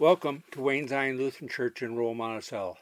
Welcome 0.00 0.44
to 0.52 0.60
Wayne 0.60 0.86
Zion 0.86 1.18
Lutheran 1.18 1.48
Church 1.48 1.82
in 1.82 1.96
Royal 1.96 2.14
Monticello. 2.14 2.76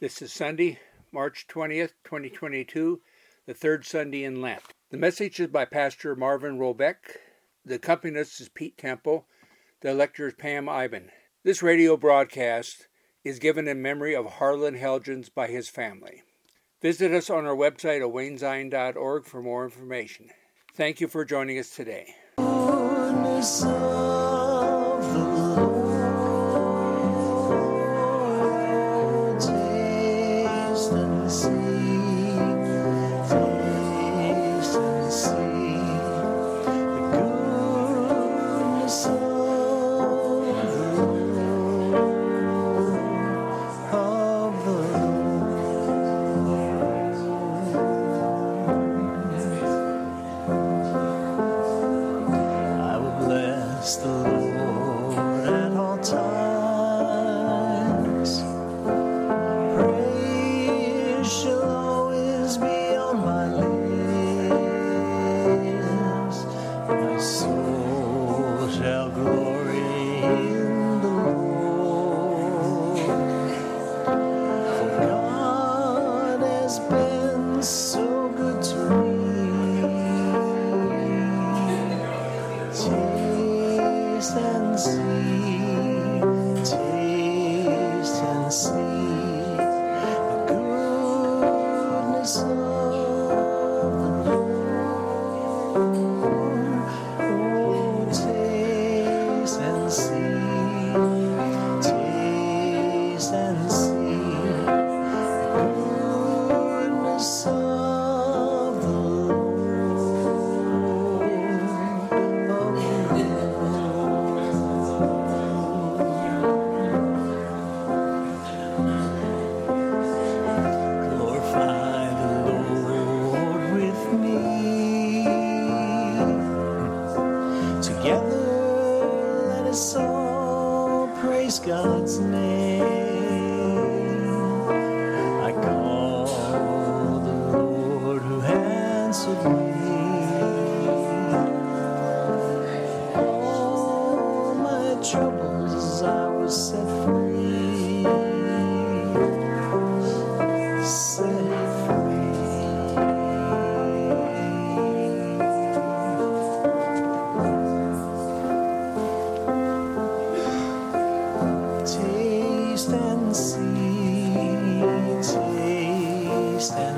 This 0.00 0.22
is 0.22 0.32
Sunday, 0.32 0.78
March 1.12 1.46
20th, 1.50 1.92
2022, 2.04 2.98
the 3.44 3.52
third 3.52 3.84
Sunday 3.84 4.24
in 4.24 4.40
Lent. 4.40 4.62
The 4.88 4.96
message 4.96 5.38
is 5.38 5.48
by 5.48 5.66
Pastor 5.66 6.16
Marvin 6.16 6.58
Robeck. 6.58 7.18
The 7.66 7.74
accompanist 7.74 8.40
is 8.40 8.48
Pete 8.48 8.78
Temple. 8.78 9.26
The 9.82 9.92
lecturer 9.92 10.28
is 10.28 10.34
Pam 10.38 10.66
Ivan. 10.66 11.10
This 11.44 11.62
radio 11.62 11.94
broadcast 11.94 12.88
is 13.22 13.38
given 13.38 13.68
in 13.68 13.82
memory 13.82 14.16
of 14.16 14.24
Harlan 14.24 14.78
Helgens 14.78 15.28
by 15.28 15.48
his 15.48 15.68
family. 15.68 16.22
Visit 16.80 17.12
us 17.12 17.28
on 17.28 17.44
our 17.44 17.54
website 17.54 18.00
at 18.00 18.14
waynezion.org 18.14 19.26
for 19.26 19.42
more 19.42 19.66
information. 19.66 20.30
Thank 20.72 21.02
you 21.02 21.08
for 21.08 21.26
joining 21.26 21.58
us 21.58 21.68
today. 21.68 22.14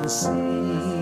See. 0.08 0.97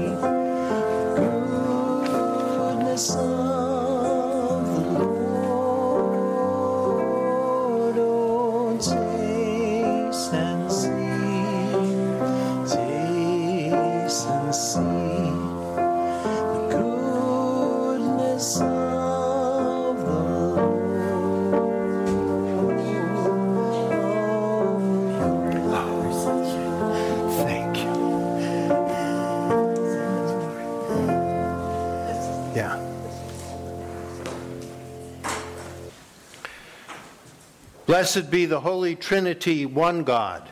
Blessed 37.96 38.30
be 38.30 38.44
the 38.44 38.60
Holy 38.60 38.94
Trinity, 38.94 39.64
one 39.64 40.04
God, 40.04 40.46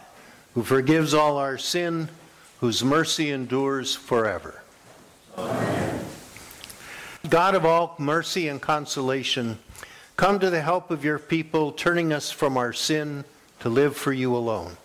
who 0.54 0.62
forgives 0.62 1.12
all 1.12 1.36
our 1.36 1.58
sin, 1.58 2.08
whose 2.60 2.82
mercy 2.82 3.30
endures 3.30 3.94
forever. 3.94 4.62
Amen. 5.36 6.06
God 7.28 7.54
of 7.54 7.66
all 7.66 7.96
mercy 7.98 8.48
and 8.48 8.62
consolation, 8.62 9.58
come 10.16 10.38
to 10.38 10.48
the 10.48 10.62
help 10.62 10.90
of 10.90 11.04
your 11.04 11.18
people, 11.18 11.70
turning 11.70 12.14
us 12.14 12.30
from 12.30 12.56
our 12.56 12.72
sin 12.72 13.26
to 13.60 13.68
live 13.68 13.94
for 13.94 14.14
you 14.14 14.34
alone. 14.34 14.78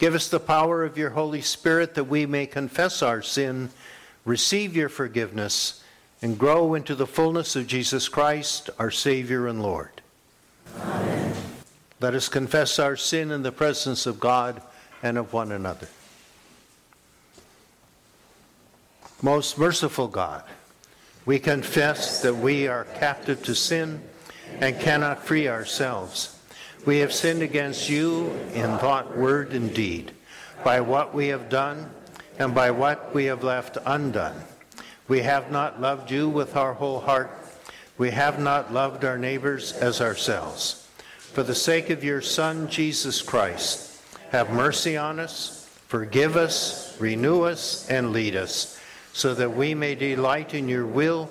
Give 0.00 0.16
us 0.16 0.26
the 0.26 0.40
power 0.40 0.82
of 0.82 0.98
your 0.98 1.10
Holy 1.10 1.40
Spirit 1.40 1.94
that 1.94 2.08
we 2.08 2.26
may 2.26 2.46
confess 2.46 3.00
our 3.00 3.22
sin, 3.22 3.70
receive 4.24 4.74
your 4.74 4.88
forgiveness, 4.88 5.84
and 6.20 6.36
grow 6.36 6.74
into 6.74 6.96
the 6.96 7.06
fullness 7.06 7.54
of 7.54 7.68
Jesus 7.68 8.08
Christ, 8.08 8.70
our 8.76 8.90
Savior 8.90 9.46
and 9.46 9.62
Lord. 9.62 9.95
Let 12.00 12.14
us 12.14 12.28
confess 12.28 12.78
our 12.78 12.96
sin 12.96 13.30
in 13.30 13.42
the 13.42 13.52
presence 13.52 14.06
of 14.06 14.20
God 14.20 14.60
and 15.02 15.16
of 15.16 15.32
one 15.32 15.50
another. 15.50 15.88
Most 19.22 19.56
merciful 19.56 20.08
God, 20.08 20.44
we 21.24 21.38
confess 21.38 22.20
that 22.20 22.34
we 22.34 22.68
are 22.68 22.84
captive 22.84 23.42
to 23.44 23.54
sin 23.54 24.02
and 24.60 24.78
cannot 24.78 25.24
free 25.24 25.48
ourselves. 25.48 26.38
We 26.84 26.98
have 26.98 27.12
sinned 27.12 27.42
against 27.42 27.88
you 27.88 28.30
in 28.52 28.78
thought, 28.78 29.16
word, 29.16 29.52
and 29.52 29.74
deed, 29.74 30.12
by 30.62 30.82
what 30.82 31.14
we 31.14 31.28
have 31.28 31.48
done 31.48 31.90
and 32.38 32.54
by 32.54 32.70
what 32.70 33.14
we 33.14 33.24
have 33.24 33.42
left 33.42 33.78
undone. 33.86 34.38
We 35.08 35.20
have 35.20 35.50
not 35.50 35.80
loved 35.80 36.10
you 36.10 36.28
with 36.28 36.56
our 36.56 36.74
whole 36.74 37.00
heart. 37.00 37.30
We 37.96 38.10
have 38.10 38.38
not 38.38 38.72
loved 38.72 39.04
our 39.04 39.18
neighbors 39.18 39.72
as 39.72 40.00
ourselves. 40.00 40.85
For 41.36 41.42
the 41.42 41.54
sake 41.54 41.90
of 41.90 42.02
your 42.02 42.22
Son, 42.22 42.66
Jesus 42.70 43.20
Christ, 43.20 44.00
have 44.30 44.48
mercy 44.48 44.96
on 44.96 45.20
us, 45.20 45.68
forgive 45.86 46.34
us, 46.34 46.98
renew 46.98 47.42
us, 47.42 47.86
and 47.90 48.14
lead 48.14 48.34
us, 48.34 48.80
so 49.12 49.34
that 49.34 49.54
we 49.54 49.74
may 49.74 49.96
delight 49.96 50.54
in 50.54 50.66
your 50.66 50.86
will 50.86 51.28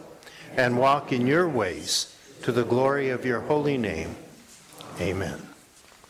and 0.56 0.78
walk 0.78 1.12
in 1.12 1.26
your 1.26 1.50
ways 1.50 2.16
to 2.44 2.52
the 2.52 2.64
glory 2.64 3.10
of 3.10 3.26
your 3.26 3.40
holy 3.40 3.80
name. 3.80 4.16
Amen. 5.02 5.42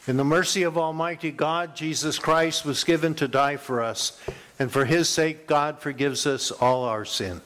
In 0.08 0.18
the 0.18 0.26
mercy 0.26 0.64
of 0.64 0.78
Almighty 0.78 1.32
God, 1.32 1.74
Jesus 1.74 2.20
Christ 2.20 2.66
was 2.66 2.84
given 2.84 3.16
to 3.16 3.30
die 3.30 3.56
for 3.56 3.82
us, 3.82 4.20
and 4.60 4.70
for 4.70 4.84
his 4.84 5.08
sake, 5.08 5.48
God 5.48 5.80
forgives 5.80 6.28
us 6.28 6.52
all 6.52 6.84
our 6.84 7.06
sin. 7.06 7.40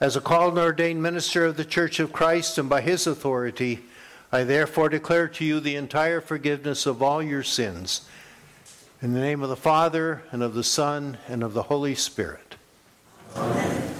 As 0.00 0.16
a 0.16 0.22
called 0.22 0.54
and 0.54 0.62
ordained 0.62 1.02
minister 1.02 1.44
of 1.44 1.58
the 1.58 1.64
Church 1.66 2.00
of 2.00 2.10
Christ, 2.10 2.56
and 2.56 2.70
by 2.70 2.80
his 2.80 3.06
authority, 3.06 3.80
I 4.32 4.44
therefore 4.44 4.88
declare 4.88 5.26
to 5.28 5.44
you 5.44 5.58
the 5.58 5.76
entire 5.76 6.20
forgiveness 6.20 6.86
of 6.86 7.02
all 7.02 7.22
your 7.22 7.42
sins. 7.42 8.02
In 9.02 9.12
the 9.12 9.20
name 9.20 9.42
of 9.42 9.48
the 9.48 9.56
Father, 9.56 10.22
and 10.30 10.42
of 10.42 10.54
the 10.54 10.62
Son, 10.62 11.18
and 11.26 11.42
of 11.42 11.52
the 11.52 11.64
Holy 11.64 11.94
Spirit. 11.94 12.54
Amen. 13.34 13.99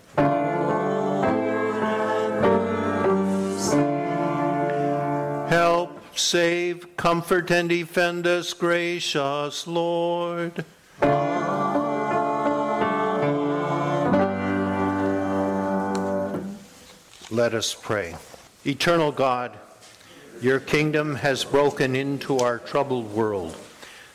Save, 6.31 6.95
comfort, 6.95 7.51
and 7.51 7.67
defend 7.67 8.25
us, 8.25 8.53
gracious 8.53 9.67
Lord. 9.67 10.63
Let 17.29 17.53
us 17.53 17.73
pray. 17.73 18.15
Eternal 18.65 19.11
God, 19.11 19.51
your 20.41 20.61
kingdom 20.61 21.15
has 21.15 21.43
broken 21.43 21.97
into 21.97 22.37
our 22.37 22.59
troubled 22.59 23.11
world 23.11 23.53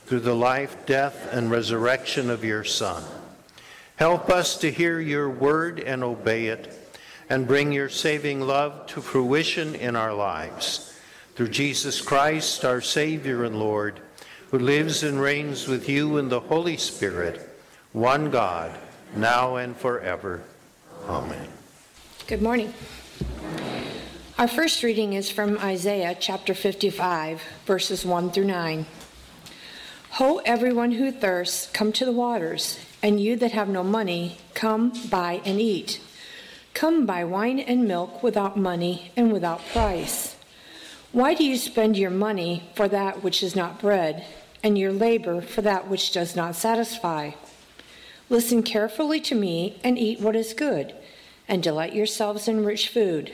through 0.06 0.20
the 0.20 0.34
life, 0.34 0.86
death, 0.86 1.28
and 1.32 1.50
resurrection 1.50 2.30
of 2.30 2.42
your 2.42 2.64
Son. 2.64 3.04
Help 3.96 4.30
us 4.30 4.56
to 4.60 4.70
hear 4.70 5.00
your 5.00 5.28
word 5.28 5.80
and 5.80 6.02
obey 6.02 6.46
it, 6.46 6.72
and 7.28 7.46
bring 7.46 7.72
your 7.72 7.90
saving 7.90 8.40
love 8.40 8.86
to 8.86 9.02
fruition 9.02 9.74
in 9.74 9.94
our 9.94 10.14
lives 10.14 10.94
through 11.36 11.48
Jesus 11.48 12.00
Christ, 12.00 12.64
our 12.64 12.80
Savior 12.80 13.44
and 13.44 13.60
Lord, 13.60 14.00
who 14.50 14.58
lives 14.58 15.02
and 15.02 15.20
reigns 15.20 15.68
with 15.68 15.86
you 15.86 16.16
in 16.16 16.30
the 16.30 16.40
Holy 16.40 16.78
Spirit, 16.78 17.46
one 17.92 18.30
God, 18.30 18.74
now 19.14 19.56
and 19.56 19.76
forever. 19.76 20.42
Amen. 21.06 21.48
Good 22.26 22.40
morning. 22.40 22.72
Our 24.38 24.48
first 24.48 24.82
reading 24.82 25.12
is 25.12 25.30
from 25.30 25.58
Isaiah 25.58 26.16
chapter 26.18 26.54
55, 26.54 27.42
verses 27.66 28.06
1 28.06 28.30
through 28.30 28.46
9. 28.46 28.86
Ho, 30.12 30.40
everyone 30.46 30.92
who 30.92 31.12
thirsts, 31.12 31.70
come 31.70 31.92
to 31.92 32.06
the 32.06 32.12
waters, 32.12 32.80
and 33.02 33.20
you 33.20 33.36
that 33.36 33.52
have 33.52 33.68
no 33.68 33.84
money, 33.84 34.38
come 34.54 34.90
buy 35.10 35.42
and 35.44 35.60
eat. 35.60 36.00
Come 36.72 37.04
buy 37.04 37.24
wine 37.24 37.58
and 37.58 37.86
milk 37.86 38.22
without 38.22 38.56
money 38.56 39.12
and 39.16 39.30
without 39.30 39.60
price. 39.68 40.35
Why 41.16 41.32
do 41.32 41.44
you 41.44 41.56
spend 41.56 41.96
your 41.96 42.10
money 42.10 42.64
for 42.74 42.88
that 42.88 43.22
which 43.22 43.42
is 43.42 43.56
not 43.56 43.80
bread, 43.80 44.26
and 44.62 44.76
your 44.76 44.92
labor 44.92 45.40
for 45.40 45.62
that 45.62 45.88
which 45.88 46.12
does 46.12 46.36
not 46.36 46.56
satisfy? 46.56 47.30
Listen 48.28 48.62
carefully 48.62 49.18
to 49.22 49.34
me 49.34 49.80
and 49.82 49.98
eat 49.98 50.20
what 50.20 50.36
is 50.36 50.52
good, 50.52 50.94
and 51.48 51.62
delight 51.62 51.94
yourselves 51.94 52.48
in 52.48 52.66
rich 52.66 52.90
food. 52.90 53.32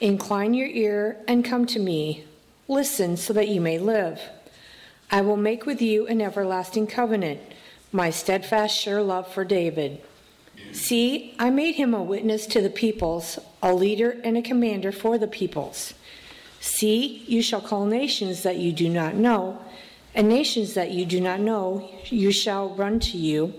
Incline 0.00 0.52
your 0.52 0.66
ear 0.66 1.18
and 1.28 1.44
come 1.44 1.64
to 1.66 1.78
me. 1.78 2.24
Listen 2.66 3.16
so 3.16 3.32
that 3.32 3.46
you 3.46 3.60
may 3.60 3.78
live. 3.78 4.20
I 5.08 5.20
will 5.20 5.36
make 5.36 5.64
with 5.64 5.80
you 5.80 6.08
an 6.08 6.20
everlasting 6.20 6.88
covenant, 6.88 7.38
my 7.92 8.10
steadfast, 8.10 8.76
sure 8.76 9.00
love 9.00 9.32
for 9.32 9.44
David. 9.44 10.02
See, 10.72 11.36
I 11.38 11.50
made 11.50 11.76
him 11.76 11.94
a 11.94 12.02
witness 12.02 12.48
to 12.48 12.60
the 12.60 12.68
peoples, 12.68 13.38
a 13.62 13.72
leader 13.72 14.16
and 14.24 14.36
a 14.36 14.42
commander 14.42 14.90
for 14.90 15.18
the 15.18 15.28
peoples. 15.28 15.94
See, 16.60 17.24
you 17.26 17.42
shall 17.42 17.60
call 17.60 17.86
nations 17.86 18.42
that 18.42 18.56
you 18.56 18.72
do 18.72 18.88
not 18.88 19.14
know, 19.14 19.60
and 20.14 20.28
nations 20.28 20.74
that 20.74 20.90
you 20.90 21.04
do 21.06 21.20
not 21.20 21.40
know 21.40 21.90
you 22.06 22.32
shall 22.32 22.70
run 22.74 22.98
to 23.00 23.18
you, 23.18 23.54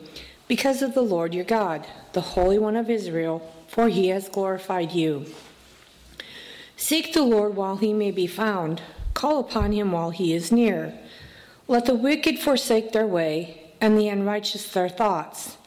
because 0.48 0.82
of 0.82 0.94
the 0.94 1.02
Lord 1.02 1.34
your 1.34 1.46
God, 1.46 1.86
the 2.14 2.22
Holy 2.22 2.58
One 2.58 2.76
of 2.76 2.90
Israel, 2.90 3.54
for 3.68 3.90
he 3.90 4.08
has 4.10 4.30
glorified 4.30 4.92
you. 4.92 5.26
Seek 6.76 7.14
the 7.14 7.24
Lord 7.24 7.56
while 7.56 7.78
he 7.78 7.94
may 7.94 8.12
be 8.12 8.28
found, 8.28 8.82
call 9.14 9.40
upon 9.40 9.72
him 9.72 9.92
while 9.92 10.12
he 10.12 10.34
is 10.34 10.52
near. 10.52 10.94
Let 11.68 11.86
the 11.86 11.96
wicked 11.96 12.40
forsake 12.40 12.92
their 12.92 13.08
way, 13.08 13.74
and 13.82 13.98
the 13.98 14.10
unrighteous 14.10 14.72
their 14.72 14.90
thoughts. 14.90 15.58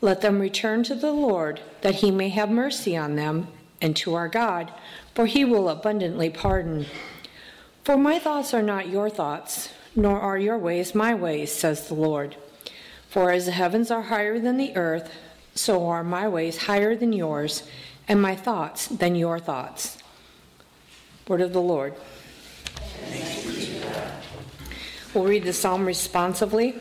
Let 0.00 0.20
them 0.20 0.38
return 0.38 0.82
to 0.84 0.94
the 0.94 1.12
Lord, 1.12 1.60
that 1.80 1.96
he 1.96 2.10
may 2.10 2.28
have 2.28 2.50
mercy 2.50 2.96
on 2.96 3.16
them, 3.16 3.48
and 3.80 3.96
to 3.96 4.14
our 4.14 4.28
God, 4.28 4.72
for 5.14 5.26
he 5.26 5.44
will 5.44 5.68
abundantly 5.68 6.30
pardon. 6.30 6.86
For 7.84 7.96
my 7.96 8.18
thoughts 8.18 8.52
are 8.52 8.62
not 8.62 8.88
your 8.88 9.08
thoughts, 9.08 9.70
nor 9.94 10.20
are 10.20 10.38
your 10.38 10.58
ways 10.58 10.94
my 10.94 11.14
ways, 11.14 11.52
says 11.52 11.88
the 11.88 11.94
Lord. 11.94 12.36
For 13.08 13.30
as 13.30 13.46
the 13.46 13.52
heavens 13.52 13.90
are 13.90 14.02
higher 14.02 14.38
than 14.38 14.56
the 14.56 14.76
earth, 14.76 15.12
so 15.54 15.86
are 15.88 16.04
my 16.04 16.28
ways 16.28 16.64
higher 16.64 16.94
than 16.94 17.12
yours, 17.12 17.62
and 18.08 18.20
my 18.20 18.36
thoughts 18.36 18.88
than 18.88 19.14
your 19.14 19.38
thoughts. 19.38 19.98
Word 21.28 21.40
of 21.40 21.52
the 21.52 21.60
Lord. 21.60 21.94
We'll 25.14 25.24
read 25.24 25.44
the 25.44 25.52
psalm 25.52 25.86
responsively. 25.86 26.74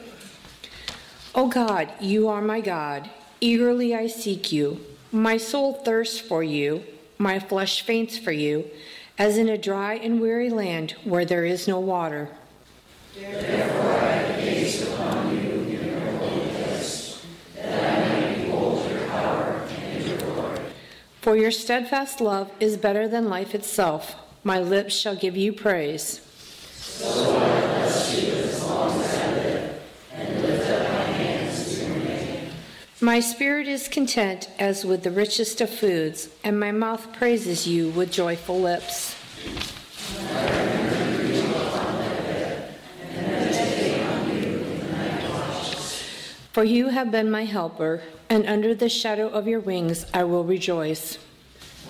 O 1.33 1.47
God, 1.47 1.91
you 1.99 2.27
are 2.27 2.41
my 2.41 2.61
God. 2.61 3.09
Eagerly 3.39 3.95
I 3.95 4.07
seek 4.07 4.51
you. 4.51 4.81
My 5.11 5.37
soul 5.37 5.73
thirsts 5.73 6.19
for 6.19 6.43
you. 6.43 6.83
My 7.17 7.39
flesh 7.39 7.81
faints 7.81 8.17
for 8.17 8.33
you, 8.33 8.69
as 9.17 9.37
in 9.37 9.47
a 9.47 9.57
dry 9.57 9.93
and 9.93 10.19
weary 10.19 10.49
land 10.49 10.91
where 11.05 11.23
there 11.23 11.45
is 11.45 11.65
no 11.65 11.79
water. 11.79 12.27
Therefore 13.17 13.91
I 13.93 14.41
gaze 14.41 14.85
upon 14.91 15.33
you 15.33 15.51
in 15.51 15.87
your 15.87 16.11
holiness, 16.17 17.25
that 17.55 18.11
I 18.11 18.43
behold 18.43 18.91
your 18.91 19.07
power 19.07 19.65
and 19.69 20.05
your 20.05 20.17
glory. 20.17 20.59
For 21.21 21.37
your 21.37 21.51
steadfast 21.51 22.19
love 22.19 22.51
is 22.59 22.75
better 22.75 23.07
than 23.07 23.29
life 23.29 23.55
itself. 23.55 24.15
My 24.43 24.59
lips 24.59 24.93
shall 24.93 25.15
give 25.15 25.37
you 25.37 25.53
praise. 25.53 26.19
So 26.73 27.37
I 27.37 27.61
bless 27.61 28.21
you 28.21 28.33
as 28.33 28.61
long 28.65 28.99
as 28.99 29.15
I 29.15 29.31
live, 29.31 29.81
and 30.11 30.41
lift 30.41 30.69
up 30.69 30.81
my 30.89 31.03
hands 31.13 31.77
to 31.79 31.85
your 31.85 31.95
name. 31.95 32.51
My 33.05 33.19
spirit 33.19 33.67
is 33.67 33.87
content 33.87 34.49
as 34.57 34.83
with 34.83 35.03
the 35.03 35.11
richest 35.11 35.61
of 35.61 35.69
foods, 35.69 36.27
and 36.43 36.59
my 36.59 36.71
mouth 36.71 37.13
praises 37.13 37.67
you 37.67 37.89
with 37.89 38.11
joyful 38.11 38.59
lips. 38.59 39.13
For 46.51 46.63
you 46.63 46.87
have 46.87 47.11
been 47.11 47.29
my 47.29 47.45
helper, 47.45 48.01
and 48.27 48.47
under 48.47 48.73
the 48.73 48.89
shadow 48.89 49.27
of 49.27 49.47
your 49.47 49.59
wings 49.59 50.07
I 50.11 50.23
will 50.23 50.43
rejoice. 50.43 51.19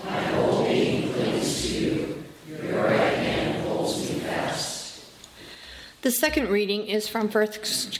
My 0.04 0.20
whole 0.20 0.64
being 0.64 1.14
clings 1.14 1.62
to 1.62 1.78
you. 1.78 2.24
Your 2.46 2.84
right 2.84 3.16
hand 3.16 3.66
holds 3.66 4.00
me 4.00 4.18
fast. 4.18 5.02
The 6.06 6.12
second 6.12 6.50
reading 6.50 6.86
is 6.86 7.08
from 7.08 7.28
1 7.28 7.48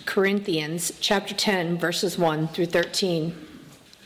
Corinthians 0.05 0.93
chapter 1.01 1.35
10 1.35 1.77
verses 1.77 2.17
1 2.17 2.47
through 2.47 2.67
13. 2.67 3.35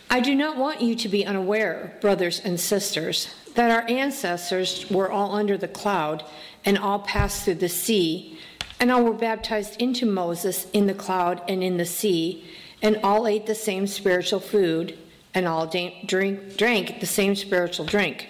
I 0.09 0.21
do 0.21 0.35
not 0.35 0.57
want 0.57 0.81
you 0.81 0.95
to 0.95 1.07
be 1.07 1.27
unaware, 1.27 1.99
brothers 2.01 2.41
and 2.43 2.59
sisters, 2.59 3.29
that 3.57 3.71
our 3.71 3.87
ancestors 3.91 4.89
were 4.89 5.11
all 5.11 5.35
under 5.35 5.59
the 5.59 5.69
cloud 5.69 6.25
and 6.65 6.79
all 6.79 7.01
passed 7.01 7.45
through 7.45 7.57
the 7.57 7.69
sea 7.69 8.39
and 8.81 8.91
all 8.91 9.05
were 9.05 9.13
baptized 9.13 9.79
into 9.79 10.07
Moses 10.07 10.67
in 10.71 10.87
the 10.87 10.95
cloud 10.95 11.43
and 11.47 11.63
in 11.63 11.77
the 11.77 11.85
sea, 11.85 12.51
and 12.81 12.99
all 13.05 13.27
ate 13.27 13.45
the 13.45 13.55
same 13.55 13.87
spiritual 13.87 14.41
food, 14.41 14.97
and 15.35 15.47
all 15.47 15.67
drink, 15.67 16.57
drank 16.57 17.01
the 17.01 17.07
same 17.07 17.37
spiritual 17.37 17.85
drink. 17.85 18.29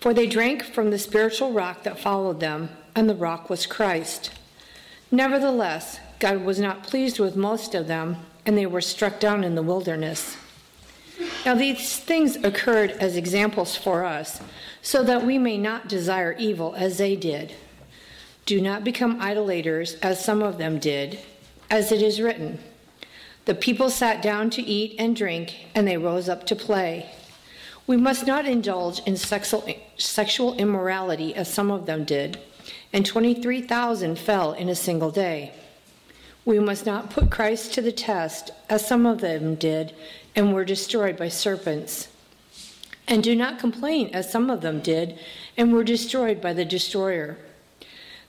For 0.00 0.12
they 0.12 0.26
drank 0.26 0.64
from 0.64 0.90
the 0.90 0.98
spiritual 0.98 1.52
rock 1.52 1.84
that 1.84 2.00
followed 2.00 2.40
them, 2.40 2.70
and 2.96 3.08
the 3.08 3.14
rock 3.14 3.48
was 3.48 3.64
Christ. 3.64 4.32
Nevertheless, 5.14 6.00
God 6.18 6.42
was 6.42 6.58
not 6.58 6.84
pleased 6.84 7.20
with 7.20 7.36
most 7.36 7.74
of 7.74 7.86
them, 7.86 8.16
and 8.46 8.56
they 8.56 8.64
were 8.64 8.80
struck 8.80 9.20
down 9.20 9.44
in 9.44 9.54
the 9.54 9.62
wilderness. 9.62 10.38
Now, 11.44 11.54
these 11.54 11.98
things 11.98 12.36
occurred 12.36 12.92
as 12.92 13.14
examples 13.14 13.76
for 13.76 14.04
us, 14.04 14.40
so 14.80 15.04
that 15.04 15.26
we 15.26 15.36
may 15.36 15.58
not 15.58 15.86
desire 15.86 16.34
evil 16.38 16.74
as 16.78 16.96
they 16.96 17.14
did. 17.14 17.54
Do 18.46 18.58
not 18.58 18.84
become 18.84 19.20
idolaters, 19.20 19.94
as 19.96 20.24
some 20.24 20.42
of 20.42 20.56
them 20.56 20.78
did, 20.78 21.18
as 21.70 21.92
it 21.92 22.00
is 22.00 22.20
written 22.20 22.58
The 23.44 23.54
people 23.54 23.90
sat 23.90 24.22
down 24.22 24.48
to 24.50 24.62
eat 24.62 24.96
and 24.98 25.14
drink, 25.14 25.66
and 25.74 25.86
they 25.86 25.98
rose 25.98 26.30
up 26.30 26.46
to 26.46 26.56
play. 26.56 27.10
We 27.86 27.98
must 27.98 28.26
not 28.26 28.46
indulge 28.46 29.00
in 29.00 29.18
sexual, 29.18 29.68
sexual 29.98 30.54
immorality, 30.54 31.34
as 31.34 31.52
some 31.52 31.70
of 31.70 31.84
them 31.84 32.04
did, 32.04 32.38
and 32.92 33.06
23,000 33.06 34.18
fell 34.18 34.52
in 34.52 34.68
a 34.68 34.74
single 34.74 35.10
day. 35.10 35.52
We 36.44 36.58
must 36.58 36.84
not 36.84 37.10
put 37.10 37.30
Christ 37.30 37.72
to 37.74 37.82
the 37.82 37.92
test, 37.92 38.50
as 38.68 38.86
some 38.86 39.06
of 39.06 39.20
them 39.20 39.54
did, 39.54 39.94
and 40.34 40.52
were 40.52 40.64
destroyed 40.64 41.16
by 41.16 41.28
serpents. 41.28 42.08
And 43.06 43.22
do 43.22 43.36
not 43.36 43.58
complain, 43.58 44.10
as 44.12 44.30
some 44.30 44.50
of 44.50 44.60
them 44.60 44.80
did, 44.80 45.18
and 45.56 45.72
were 45.72 45.84
destroyed 45.84 46.40
by 46.40 46.52
the 46.52 46.64
destroyer. 46.64 47.38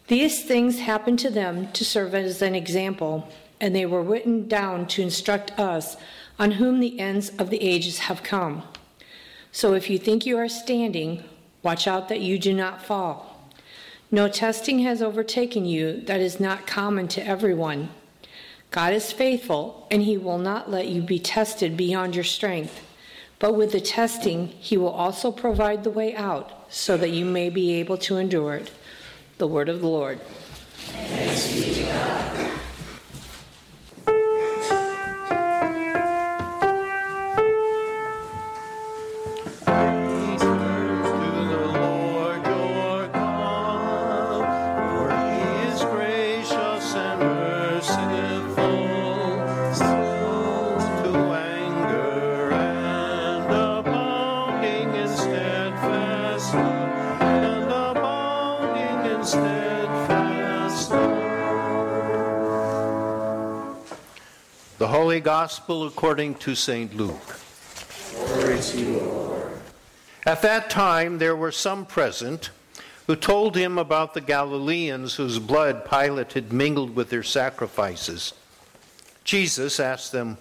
These 0.08 0.44
things 0.44 0.80
happened 0.80 1.20
to 1.20 1.30
them 1.30 1.72
to 1.72 1.86
serve 1.86 2.14
as 2.14 2.42
an 2.42 2.56
example, 2.56 3.30
and 3.60 3.76
they 3.76 3.86
were 3.86 4.04
written 4.04 4.48
down 4.48 4.88
to 4.88 5.02
instruct 5.02 5.58
us 5.60 5.96
on 6.38 6.52
whom 6.52 6.80
the 6.80 7.00
ends 7.00 7.30
of 7.40 7.50
the 7.50 7.62
ages 7.62 8.00
have 8.00 8.24
come. 8.24 8.64
So 9.52 9.74
if 9.74 9.90
you 9.90 9.98
think 9.98 10.26
you 10.26 10.38
are 10.38 10.50
standing, 10.50 11.24
watch 11.62 11.88
out 11.88 12.10
that 12.10 12.22
you 12.22 12.38
do 12.38 12.54
not 12.54 12.84
fall. 12.84 13.33
No 14.14 14.28
testing 14.28 14.78
has 14.82 15.02
overtaken 15.02 15.66
you 15.66 16.00
that 16.02 16.22
is 16.22 16.40
not 16.40 16.68
common 16.68 17.08
to 17.08 17.28
everyone. 17.28 17.90
God 18.70 18.94
is 18.94 19.12
faithful, 19.12 19.88
and 19.90 20.04
he 20.04 20.18
will 20.18 20.38
not 20.38 20.70
let 20.70 20.88
you 20.88 21.02
be 21.02 21.18
tested 21.18 21.76
beyond 21.76 22.14
your 22.14 22.24
strength. 22.24 22.86
But 23.40 23.56
with 23.56 23.72
the 23.72 23.82
testing, 23.82 24.50
he 24.50 24.78
will 24.78 24.92
also 24.92 25.32
provide 25.32 25.84
the 25.84 25.90
way 25.90 26.16
out 26.16 26.72
so 26.72 26.96
that 26.96 27.10
you 27.10 27.26
may 27.26 27.50
be 27.50 27.74
able 27.80 27.98
to 28.06 28.18
endure 28.18 28.54
it. 28.54 28.70
The 29.40 29.48
word 29.48 29.68
of 29.68 29.82
the 29.82 29.88
Lord. 29.88 30.20
Holy 64.94 65.22
Gospel 65.22 65.88
according 65.88 66.36
to 66.36 66.56
St. 66.56 66.96
Luke. 66.96 67.40
Glory 68.16 68.60
to 68.60 68.80
you, 68.80 68.98
Lord. 69.00 69.52
At 70.26 70.42
that 70.42 70.70
time, 70.70 71.18
there 71.18 71.36
were 71.36 71.52
some 71.52 71.86
present 71.86 72.52
who 73.08 73.16
told 73.16 73.56
him 73.56 73.78
about 73.78 74.14
the 74.14 74.22
Galileans 74.22 75.16
whose 75.16 75.40
blood 75.40 75.90
Pilate 75.90 76.34
had 76.34 76.54
mingled 76.54 76.96
with 76.96 77.10
their 77.10 77.24
sacrifices. 77.24 78.34
Jesus 79.24 79.80
asked 79.80 80.12
them, 80.12 80.38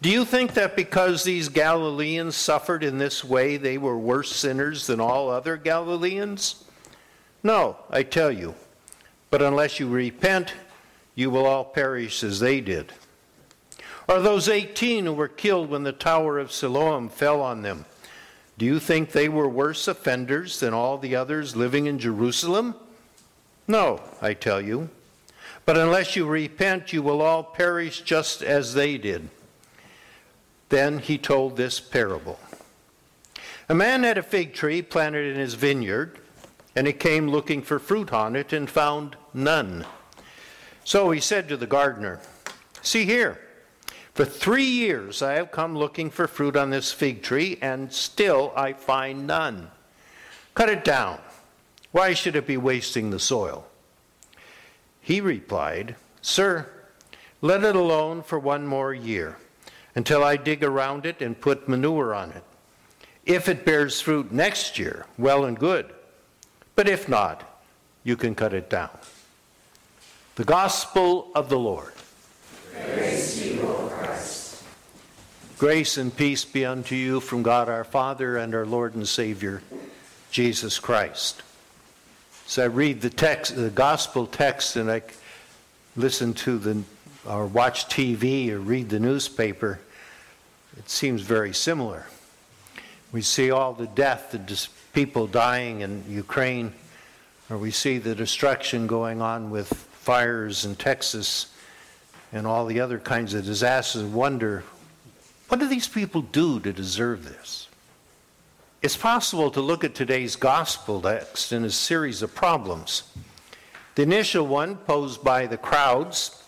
Do 0.00 0.08
you 0.08 0.24
think 0.24 0.54
that 0.54 0.76
because 0.76 1.24
these 1.24 1.48
Galileans 1.48 2.36
suffered 2.36 2.84
in 2.84 2.98
this 2.98 3.24
way, 3.24 3.56
they 3.56 3.78
were 3.78 3.98
worse 3.98 4.30
sinners 4.30 4.86
than 4.86 5.00
all 5.00 5.30
other 5.30 5.56
Galileans? 5.56 6.64
No, 7.44 7.76
I 7.90 8.02
tell 8.02 8.32
you. 8.32 8.54
But 9.30 9.42
unless 9.42 9.78
you 9.78 9.88
repent, 9.88 10.54
you 11.14 11.30
will 11.30 11.46
all 11.46 11.64
perish 11.64 12.24
as 12.24 12.40
they 12.40 12.60
did. 12.60 12.92
Or 14.08 14.20
those 14.20 14.48
18 14.48 15.04
who 15.06 15.12
were 15.12 15.28
killed 15.28 15.70
when 15.70 15.82
the 15.82 15.92
Tower 15.92 16.38
of 16.38 16.50
Siloam 16.50 17.08
fell 17.08 17.40
on 17.40 17.62
them? 17.62 17.84
Do 18.56 18.64
you 18.64 18.78
think 18.78 19.10
they 19.10 19.28
were 19.28 19.48
worse 19.48 19.88
offenders 19.88 20.60
than 20.60 20.72
all 20.72 20.98
the 20.98 21.16
others 21.16 21.56
living 21.56 21.86
in 21.86 21.98
Jerusalem? 21.98 22.74
No, 23.66 24.00
I 24.22 24.34
tell 24.34 24.60
you. 24.60 24.88
But 25.66 25.78
unless 25.78 26.16
you 26.16 26.26
repent, 26.26 26.92
you 26.92 27.02
will 27.02 27.22
all 27.22 27.42
perish 27.42 28.02
just 28.02 28.42
as 28.42 28.74
they 28.74 28.98
did. 28.98 29.28
Then 30.68 30.98
he 30.98 31.18
told 31.18 31.56
this 31.56 31.80
parable 31.80 32.38
A 33.68 33.74
man 33.74 34.02
had 34.02 34.18
a 34.18 34.22
fig 34.22 34.54
tree 34.54 34.82
planted 34.82 35.34
in 35.34 35.40
his 35.40 35.54
vineyard, 35.54 36.18
and 36.76 36.86
he 36.86 36.92
came 36.92 37.28
looking 37.28 37.62
for 37.62 37.78
fruit 37.78 38.12
on 38.12 38.36
it 38.36 38.52
and 38.52 38.68
found 38.68 39.16
none. 39.32 39.86
So 40.84 41.10
he 41.10 41.20
said 41.20 41.48
to 41.48 41.56
the 41.56 41.66
gardener, 41.66 42.20
See 42.82 43.04
here. 43.04 43.40
For 44.12 44.24
three 44.24 44.64
years 44.64 45.22
I 45.22 45.34
have 45.34 45.50
come 45.50 45.76
looking 45.76 46.10
for 46.10 46.28
fruit 46.28 46.56
on 46.56 46.70
this 46.70 46.92
fig 46.92 47.22
tree, 47.22 47.58
and 47.60 47.92
still 47.92 48.52
I 48.54 48.72
find 48.72 49.26
none. 49.26 49.70
Cut 50.54 50.68
it 50.68 50.84
down. 50.84 51.18
Why 51.90 52.14
should 52.14 52.36
it 52.36 52.46
be 52.46 52.56
wasting 52.56 53.10
the 53.10 53.18
soil? 53.18 53.66
He 55.00 55.20
replied, 55.20 55.96
Sir, 56.22 56.68
let 57.40 57.62
it 57.62 57.76
alone 57.76 58.22
for 58.22 58.38
one 58.38 58.66
more 58.66 58.92
year, 58.92 59.36
until 59.94 60.24
I 60.24 60.36
dig 60.36 60.64
around 60.64 61.06
it 61.06 61.20
and 61.20 61.40
put 61.40 61.68
manure 61.68 62.14
on 62.14 62.30
it. 62.32 62.42
If 63.24 63.48
it 63.48 63.64
bears 63.64 64.00
fruit 64.00 64.32
next 64.32 64.78
year, 64.78 65.06
well 65.16 65.44
and 65.44 65.58
good. 65.58 65.93
But 66.76 66.88
if 66.88 67.08
not, 67.08 67.60
you 68.02 68.16
can 68.16 68.34
cut 68.34 68.52
it 68.52 68.68
down. 68.68 68.90
The 70.34 70.44
Gospel 70.44 71.30
of 71.34 71.48
the 71.48 71.58
Lord. 71.58 71.92
Praise 72.72 73.46
you, 73.46 73.62
O 73.62 73.88
Christ. 73.92 74.62
Grace 75.58 75.96
and 75.96 76.14
peace 76.14 76.44
be 76.44 76.64
unto 76.64 76.96
you 76.96 77.20
from 77.20 77.42
God 77.42 77.68
our 77.68 77.84
Father 77.84 78.36
and 78.36 78.54
our 78.54 78.66
Lord 78.66 78.96
and 78.96 79.06
Savior, 79.06 79.62
Jesus 80.32 80.80
Christ. 80.80 81.42
As 82.46 82.58
I 82.58 82.64
read 82.64 83.00
the 83.00 83.10
text, 83.10 83.54
the 83.54 83.70
gospel 83.70 84.26
text, 84.26 84.76
and 84.76 84.90
I 84.90 85.02
listen 85.96 86.34
to 86.34 86.58
the 86.58 86.82
or 87.26 87.46
watch 87.46 87.86
TV 87.86 88.50
or 88.50 88.58
read 88.58 88.90
the 88.90 89.00
newspaper, 89.00 89.80
it 90.76 90.90
seems 90.90 91.22
very 91.22 91.54
similar. 91.54 92.06
We 93.12 93.22
see 93.22 93.50
all 93.50 93.72
the 93.72 93.86
death, 93.86 94.32
the 94.32 94.38
people 94.94 95.26
dying 95.26 95.80
in 95.80 96.04
Ukraine, 96.08 96.72
or 97.50 97.58
we 97.58 97.72
see 97.72 97.98
the 97.98 98.14
destruction 98.14 98.86
going 98.86 99.20
on 99.20 99.50
with 99.50 99.68
fires 99.68 100.64
in 100.64 100.76
Texas 100.76 101.52
and 102.32 102.46
all 102.46 102.64
the 102.64 102.80
other 102.80 102.98
kinds 102.98 103.34
of 103.34 103.44
disasters. 103.44 104.04
Wonder, 104.04 104.64
what 105.48 105.60
do 105.60 105.68
these 105.68 105.88
people 105.88 106.22
do 106.22 106.60
to 106.60 106.72
deserve 106.72 107.24
this? 107.24 107.68
It's 108.82 108.96
possible 108.96 109.50
to 109.50 109.60
look 109.60 109.82
at 109.82 109.94
today's 109.94 110.36
gospel 110.36 111.00
text 111.00 111.52
in 111.52 111.64
a 111.64 111.70
series 111.70 112.22
of 112.22 112.34
problems. 112.34 113.04
The 113.94 114.02
initial 114.02 114.46
one 114.46 114.76
posed 114.76 115.24
by 115.24 115.46
the 115.46 115.56
crowds, 115.56 116.42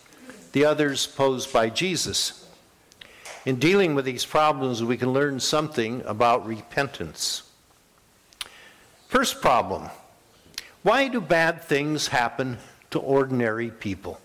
the 0.51 0.65
others 0.65 1.07
posed 1.07 1.51
by 1.51 1.69
Jesus. 1.69 2.47
In 3.45 3.57
dealing 3.57 3.95
with 3.95 4.05
these 4.05 4.25
problems, 4.25 4.83
we 4.83 4.97
can 4.97 5.13
learn 5.13 5.39
something 5.39 6.03
about 6.05 6.45
repentance. 6.45 7.46
First 9.07 9.41
problem 9.41 9.89
why 10.83 11.07
do 11.07 11.19
bad 11.19 11.63
things 11.63 12.07
happen 12.07 12.57
to 12.91 12.99
ordinary 12.99 13.71
people? 13.71 14.21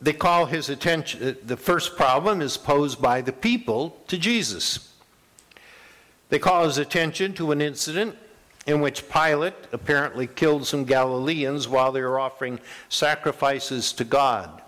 They 0.00 0.12
call 0.12 0.46
his 0.46 0.68
attention, 0.68 1.28
uh, 1.28 1.34
the 1.44 1.56
first 1.56 1.96
problem 1.96 2.40
is 2.40 2.56
posed 2.56 3.00
by 3.00 3.20
the 3.20 3.32
people 3.32 3.96
to 4.08 4.18
Jesus. 4.18 4.92
They 6.28 6.38
call 6.38 6.64
his 6.64 6.78
attention 6.78 7.34
to 7.34 7.52
an 7.52 7.60
incident 7.60 8.16
in 8.66 8.80
which 8.80 9.08
Pilate 9.08 9.54
apparently 9.72 10.26
killed 10.26 10.66
some 10.66 10.84
Galileans 10.84 11.68
while 11.68 11.92
they 11.92 12.00
were 12.00 12.18
offering 12.18 12.60
sacrifices 12.88 13.92
to 13.94 14.04
God. 14.04 14.62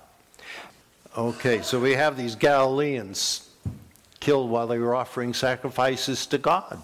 Okay, 1.17 1.63
so 1.63 1.79
we 1.79 1.95
have 1.95 2.17
these 2.17 2.35
Galileans 2.35 3.49
killed 4.21 4.51
while 4.51 4.67
they 4.67 4.79
were 4.79 4.95
offering 4.95 5.33
sacrifices 5.33 6.27
to 6.27 6.39
God. 6.39 6.83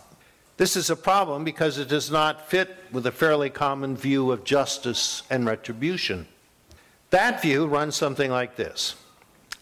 This 0.60 0.76
is 0.76 0.90
a 0.90 0.94
problem 0.94 1.42
because 1.42 1.78
it 1.78 1.88
does 1.88 2.10
not 2.10 2.50
fit 2.50 2.76
with 2.92 3.06
a 3.06 3.10
fairly 3.10 3.48
common 3.48 3.96
view 3.96 4.30
of 4.30 4.44
justice 4.44 5.22
and 5.30 5.46
retribution. 5.46 6.26
That 7.08 7.40
view 7.40 7.66
runs 7.66 7.96
something 7.96 8.30
like 8.30 8.56
this 8.56 8.94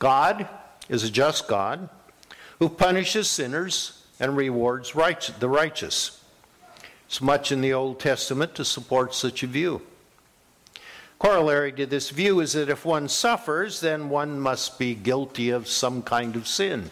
God 0.00 0.48
is 0.88 1.04
a 1.04 1.10
just 1.10 1.46
God 1.46 1.88
who 2.58 2.68
punishes 2.68 3.30
sinners 3.30 4.02
and 4.18 4.36
rewards 4.36 4.90
the 4.90 5.48
righteous. 5.48 6.24
It's 7.06 7.20
much 7.20 7.52
in 7.52 7.60
the 7.60 7.74
Old 7.74 8.00
Testament 8.00 8.56
to 8.56 8.64
support 8.64 9.14
such 9.14 9.44
a 9.44 9.46
view. 9.46 9.82
Corollary 11.20 11.70
to 11.74 11.86
this 11.86 12.10
view 12.10 12.40
is 12.40 12.54
that 12.54 12.70
if 12.70 12.84
one 12.84 13.08
suffers, 13.08 13.80
then 13.80 14.08
one 14.08 14.40
must 14.40 14.80
be 14.80 14.96
guilty 14.96 15.50
of 15.50 15.68
some 15.68 16.02
kind 16.02 16.34
of 16.34 16.48
sin. 16.48 16.90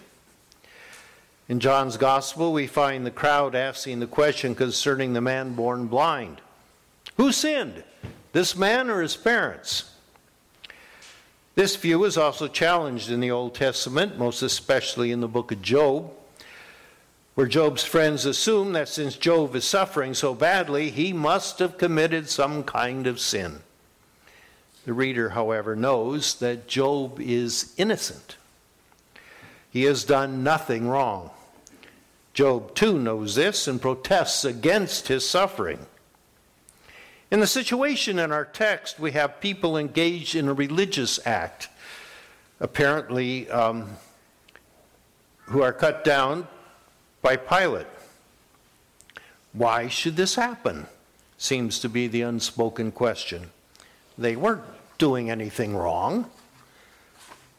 In 1.49 1.61
John's 1.61 1.97
Gospel, 1.97 2.53
we 2.53 2.67
find 2.67 3.07
the 3.07 3.11
crowd 3.11 3.55
asking 3.55 4.01
the 4.01 4.07
question 4.07 4.55
concerning 4.55 5.13
the 5.13 5.21
man 5.21 5.55
born 5.55 5.87
blind 5.87 6.41
Who 7.17 7.33
sinned, 7.33 7.85
this 8.33 8.57
man 8.57 8.91
or 8.91 9.01
his 9.01 9.17
parents? 9.17 9.93
This 11.55 11.77
view 11.77 12.05
is 12.05 12.19
also 12.19 12.49
challenged 12.49 13.11
in 13.11 13.21
the 13.21 13.31
Old 13.31 13.55
Testament, 13.55 14.19
most 14.19 14.43
especially 14.43 15.11
in 15.11 15.21
the 15.21 15.29
book 15.29 15.53
of 15.53 15.63
Job 15.63 16.13
where 17.37 17.47
Job's 17.47 17.85
friends 17.85 18.25
assume 18.25 18.73
that 18.73 18.89
since 18.89 19.15
Job 19.15 19.55
is 19.55 19.67
suffering 19.67 20.15
so 20.15 20.35
badly, 20.35 20.89
he 20.89 21.13
must 21.13 21.59
have 21.59 21.77
committed 21.77 22.31
some 22.31 22.65
kind 22.65 23.07
of 23.07 23.21
sin. 23.21 23.61
The 24.87 24.95
reader, 24.95 25.29
however, 25.29 25.77
knows 25.77 26.37
that 26.37 26.67
Job 26.67 27.21
is 27.21 27.75
innocent. 27.77 28.39
He 29.71 29.83
has 29.83 30.03
done 30.03 30.43
nothing 30.43 30.89
wrong. 30.89 31.31
Job, 32.37 32.75
too, 32.75 32.99
knows 32.99 33.35
this 33.35 33.67
and 33.67 33.81
protests 33.81 34.45
against 34.45 35.09
his 35.09 35.27
suffering. 35.27 35.79
In 37.31 37.41
the 37.41 37.47
situation 37.47 38.19
in 38.19 38.31
our 38.31 38.45
text, 38.45 39.01
we 39.01 39.13
have 39.13 39.41
people 39.41 39.79
engaged 39.79 40.35
in 40.35 40.47
a 40.47 40.53
religious 40.53 41.19
act, 41.25 41.71
apparently, 42.61 43.49
um, 43.49 43.97
who 45.45 45.63
are 45.63 45.73
cut 45.73 46.05
down 46.05 46.47
by 47.23 47.37
Pilate. 47.37 47.87
Why 49.55 49.89
should 49.89 50.17
this 50.17 50.35
happen? 50.35 50.89
Seems 51.39 51.79
to 51.79 51.89
be 51.89 52.07
the 52.07 52.21
unspoken 52.21 52.93
question. 52.93 53.49
They 54.19 54.37
weren't 54.37 54.65
doing 54.99 55.31
anything 55.31 55.75
wrong. 55.75 56.31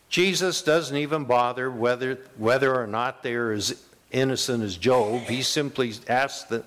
Jesus 0.10 0.62
doesn't 0.62 0.96
even 0.96 1.26
bother 1.26 1.72
whether, 1.72 2.20
whether 2.38 2.76
or 2.80 2.86
not 2.86 3.24
they 3.24 3.34
are 3.34 3.52
as 3.52 3.84
innocent 4.12 4.64
as 4.64 4.78
Job. 4.78 5.24
He 5.24 5.42
simply 5.42 5.94
asks 6.08 6.44
that 6.46 6.66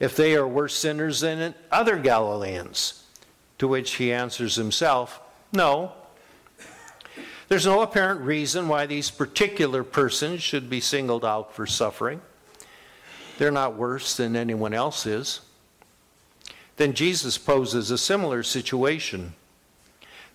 if 0.00 0.16
they 0.16 0.36
are 0.36 0.46
worse 0.46 0.74
sinners 0.74 1.20
than 1.20 1.54
other 1.70 1.96
Galileans, 1.98 3.04
to 3.58 3.66
which 3.66 3.94
he 3.94 4.12
answers 4.12 4.54
himself, 4.54 5.20
No, 5.52 5.92
there's 7.48 7.66
no 7.66 7.80
apparent 7.80 8.20
reason 8.20 8.68
why 8.68 8.86
these 8.86 9.10
particular 9.10 9.82
persons 9.82 10.42
should 10.42 10.68
be 10.68 10.80
singled 10.80 11.24
out 11.24 11.54
for 11.54 11.66
suffering. 11.66 12.20
They're 13.38 13.50
not 13.50 13.76
worse 13.76 14.16
than 14.16 14.36
anyone 14.36 14.74
else 14.74 15.06
is. 15.06 15.40
Then 16.76 16.92
Jesus 16.92 17.38
poses 17.38 17.90
a 17.90 17.98
similar 17.98 18.42
situation. 18.42 19.34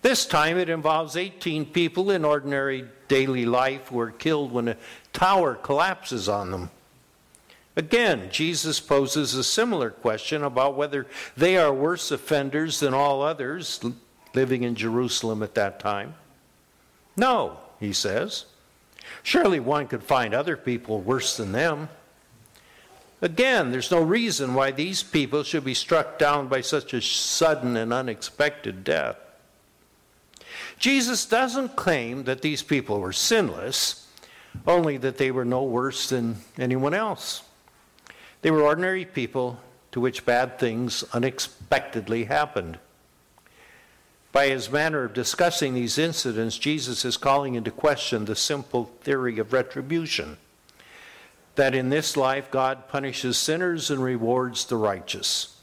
This 0.02 0.26
time 0.26 0.58
it 0.58 0.68
involves 0.68 1.16
18 1.16 1.66
people 1.66 2.10
in 2.10 2.24
ordinary 2.24 2.84
daily 3.08 3.46
life 3.46 3.88
who 3.88 4.00
are 4.00 4.10
killed 4.10 4.52
when 4.52 4.68
a 4.68 4.76
tower 5.14 5.54
collapses 5.54 6.28
on 6.28 6.50
them. 6.50 6.70
Again, 7.76 8.28
Jesus 8.30 8.78
poses 8.78 9.34
a 9.34 9.42
similar 9.42 9.90
question 9.90 10.44
about 10.44 10.76
whether 10.76 11.06
they 11.36 11.56
are 11.56 11.72
worse 11.72 12.10
offenders 12.10 12.80
than 12.80 12.92
all 12.92 13.22
others 13.22 13.80
living 14.34 14.62
in 14.62 14.74
Jerusalem 14.74 15.42
at 15.42 15.54
that 15.54 15.80
time. 15.80 16.14
No, 17.16 17.58
he 17.80 17.92
says. 17.92 18.44
Surely 19.22 19.60
one 19.60 19.86
could 19.88 20.02
find 20.02 20.34
other 20.34 20.56
people 20.56 21.00
worse 21.00 21.36
than 21.36 21.52
them. 21.52 21.88
Again, 23.20 23.70
there's 23.72 23.90
no 23.90 24.02
reason 24.02 24.54
why 24.54 24.70
these 24.70 25.02
people 25.02 25.42
should 25.42 25.64
be 25.64 25.74
struck 25.74 26.18
down 26.18 26.48
by 26.48 26.60
such 26.60 26.92
a 26.92 27.00
sudden 27.00 27.76
and 27.76 27.92
unexpected 27.92 28.84
death. 28.84 29.16
Jesus 30.78 31.24
doesn't 31.24 31.76
claim 31.76 32.24
that 32.24 32.42
these 32.42 32.62
people 32.62 33.00
were 33.00 33.12
sinless, 33.12 34.03
only 34.66 34.96
that 34.98 35.18
they 35.18 35.30
were 35.30 35.44
no 35.44 35.62
worse 35.62 36.08
than 36.08 36.36
anyone 36.58 36.94
else. 36.94 37.42
They 38.42 38.50
were 38.50 38.62
ordinary 38.62 39.04
people 39.04 39.60
to 39.92 40.00
which 40.00 40.26
bad 40.26 40.58
things 40.58 41.04
unexpectedly 41.12 42.24
happened. 42.24 42.78
By 44.32 44.48
his 44.48 44.70
manner 44.70 45.04
of 45.04 45.14
discussing 45.14 45.74
these 45.74 45.98
incidents, 45.98 46.58
Jesus 46.58 47.04
is 47.04 47.16
calling 47.16 47.54
into 47.54 47.70
question 47.70 48.24
the 48.24 48.34
simple 48.34 48.90
theory 49.02 49.38
of 49.38 49.52
retribution 49.52 50.38
that 51.54 51.74
in 51.74 51.88
this 51.88 52.16
life 52.16 52.50
God 52.50 52.88
punishes 52.88 53.38
sinners 53.38 53.90
and 53.90 54.02
rewards 54.02 54.64
the 54.64 54.76
righteous. 54.76 55.56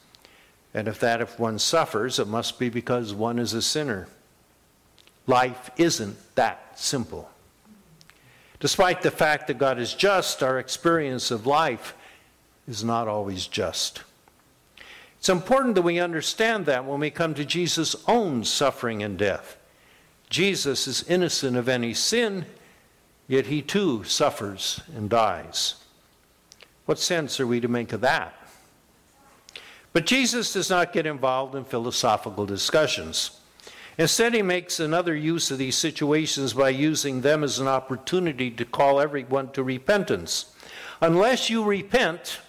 And 0.73 0.87
if 0.87 0.99
that 0.99 1.21
if 1.21 1.37
one 1.37 1.59
suffers, 1.59 2.17
it 2.17 2.27
must 2.27 2.57
be 2.57 2.69
because 2.69 3.13
one 3.13 3.39
is 3.39 3.53
a 3.53 3.61
sinner. 3.61 4.07
Life 5.27 5.69
isn't 5.77 6.17
that 6.35 6.79
simple. 6.79 7.29
Despite 8.61 9.01
the 9.01 9.11
fact 9.11 9.47
that 9.47 9.57
God 9.57 9.79
is 9.79 9.93
just, 9.93 10.41
our 10.43 10.59
experience 10.59 11.31
of 11.31 11.47
life 11.47 11.95
is 12.67 12.83
not 12.83 13.07
always 13.07 13.47
just. 13.47 14.03
It's 15.17 15.29
important 15.29 15.75
that 15.75 15.81
we 15.81 15.99
understand 15.99 16.67
that 16.67 16.85
when 16.85 16.99
we 16.99 17.09
come 17.09 17.33
to 17.33 17.43
Jesus' 17.43 17.95
own 18.07 18.43
suffering 18.45 19.03
and 19.03 19.17
death. 19.17 19.57
Jesus 20.29 20.87
is 20.87 21.03
innocent 21.09 21.57
of 21.57 21.67
any 21.67 21.93
sin, 21.93 22.45
yet 23.27 23.47
he 23.47 23.63
too 23.63 24.03
suffers 24.03 24.79
and 24.95 25.09
dies. 25.09 25.75
What 26.85 26.99
sense 26.99 27.39
are 27.39 27.47
we 27.47 27.59
to 27.61 27.67
make 27.67 27.93
of 27.93 28.01
that? 28.01 28.35
But 29.91 30.05
Jesus 30.05 30.53
does 30.53 30.69
not 30.69 30.93
get 30.93 31.07
involved 31.07 31.55
in 31.55 31.65
philosophical 31.65 32.45
discussions. 32.45 33.40
Instead, 33.97 34.33
he 34.33 34.41
makes 34.41 34.79
another 34.79 35.15
use 35.15 35.51
of 35.51 35.57
these 35.57 35.75
situations 35.75 36.53
by 36.53 36.69
using 36.69 37.21
them 37.21 37.43
as 37.43 37.59
an 37.59 37.67
opportunity 37.67 38.49
to 38.49 38.65
call 38.65 38.99
everyone 38.99 39.51
to 39.51 39.63
repentance. 39.63 40.53
Unless 41.01 41.49
you 41.49 41.63
repent, 41.63 42.39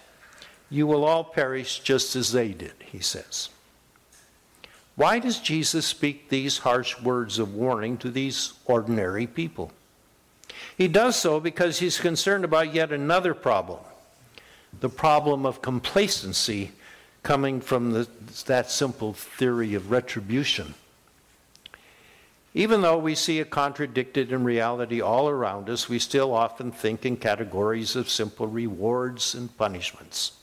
you 0.69 0.87
will 0.87 1.03
all 1.03 1.23
perish 1.23 1.79
just 1.79 2.15
as 2.15 2.31
they 2.31 2.49
did, 2.49 2.73
he 2.91 2.99
says. 2.99 3.49
Why 4.95 5.19
does 5.19 5.39
Jesus 5.39 5.85
speak 5.85 6.29
these 6.29 6.59
harsh 6.59 6.99
words 7.01 7.39
of 7.39 7.53
warning 7.53 7.97
to 7.97 8.11
these 8.11 8.53
ordinary 8.65 9.27
people? 9.27 9.71
He 10.77 10.87
does 10.87 11.15
so 11.15 11.39
because 11.39 11.79
he's 11.79 11.99
concerned 11.99 12.45
about 12.45 12.73
yet 12.73 12.91
another 12.91 13.33
problem 13.33 13.79
the 14.79 14.89
problem 14.89 15.45
of 15.45 15.61
complacency 15.61 16.71
coming 17.21 17.61
from 17.61 17.91
the, 17.91 18.07
that 18.47 18.71
simple 18.71 19.13
theory 19.13 19.75
of 19.75 19.91
retribution. 19.91 20.73
Even 22.55 22.81
though 22.81 22.97
we 22.97 23.15
see 23.15 23.39
it 23.39 23.49
contradicted 23.49 24.31
in 24.31 24.43
reality 24.43 25.01
all 25.01 25.27
around 25.27 25.69
us, 25.69 25.89
we 25.89 25.97
still 25.97 26.33
often 26.33 26.71
think 26.71 27.05
in 27.05 27.17
categories 27.17 27.95
of 27.95 28.09
simple 28.09 28.47
rewards 28.47 29.33
and 29.33 29.55
punishments. 29.57 30.33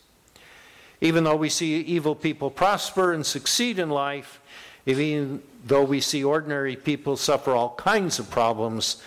Even 1.00 1.24
though 1.24 1.36
we 1.36 1.48
see 1.48 1.80
evil 1.80 2.14
people 2.16 2.50
prosper 2.50 3.12
and 3.12 3.24
succeed 3.24 3.78
in 3.78 3.90
life, 3.90 4.40
even 4.86 5.40
though 5.64 5.84
we 5.84 6.00
see 6.00 6.24
ordinary 6.24 6.74
people 6.74 7.16
suffer 7.16 7.52
all 7.52 7.74
kinds 7.76 8.18
of 8.18 8.28
problems, 8.28 9.00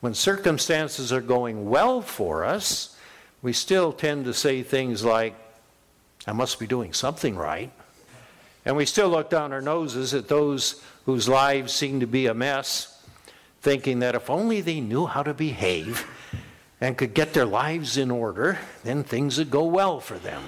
when 0.00 0.14
circumstances 0.14 1.12
are 1.12 1.20
going 1.20 1.68
well 1.68 2.02
for 2.02 2.44
us, 2.44 2.96
we 3.42 3.52
still 3.52 3.92
tend 3.92 4.26
to 4.26 4.32
say 4.32 4.62
things 4.62 5.04
like, 5.04 5.34
I 6.26 6.32
must 6.32 6.58
be 6.58 6.66
doing 6.66 6.92
something 6.92 7.36
right. 7.36 7.70
And 8.64 8.76
we 8.76 8.86
still 8.86 9.08
look 9.08 9.28
down 9.28 9.52
our 9.52 9.60
noses 9.60 10.14
at 10.14 10.28
those 10.28 10.82
whose 11.06 11.28
lives 11.28 11.72
seem 11.72 12.00
to 12.00 12.06
be 12.06 12.26
a 12.26 12.34
mess, 12.34 13.02
thinking 13.60 14.00
that 14.00 14.14
if 14.14 14.30
only 14.30 14.60
they 14.60 14.80
knew 14.80 15.06
how 15.06 15.22
to 15.22 15.34
behave 15.34 16.06
and 16.80 16.98
could 16.98 17.14
get 17.14 17.32
their 17.32 17.46
lives 17.46 17.96
in 17.96 18.10
order, 18.10 18.58
then 18.82 19.02
things 19.02 19.38
would 19.38 19.50
go 19.50 19.64
well 19.64 20.00
for 20.00 20.18
them. 20.18 20.42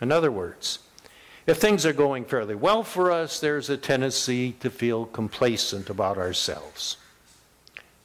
In 0.00 0.12
other 0.12 0.30
words, 0.30 0.80
if 1.46 1.58
things 1.58 1.86
are 1.86 1.92
going 1.92 2.24
fairly 2.24 2.54
well 2.54 2.82
for 2.82 3.12
us, 3.12 3.40
there's 3.40 3.70
a 3.70 3.76
tendency 3.76 4.52
to 4.52 4.70
feel 4.70 5.06
complacent 5.06 5.90
about 5.90 6.18
ourselves. 6.18 6.96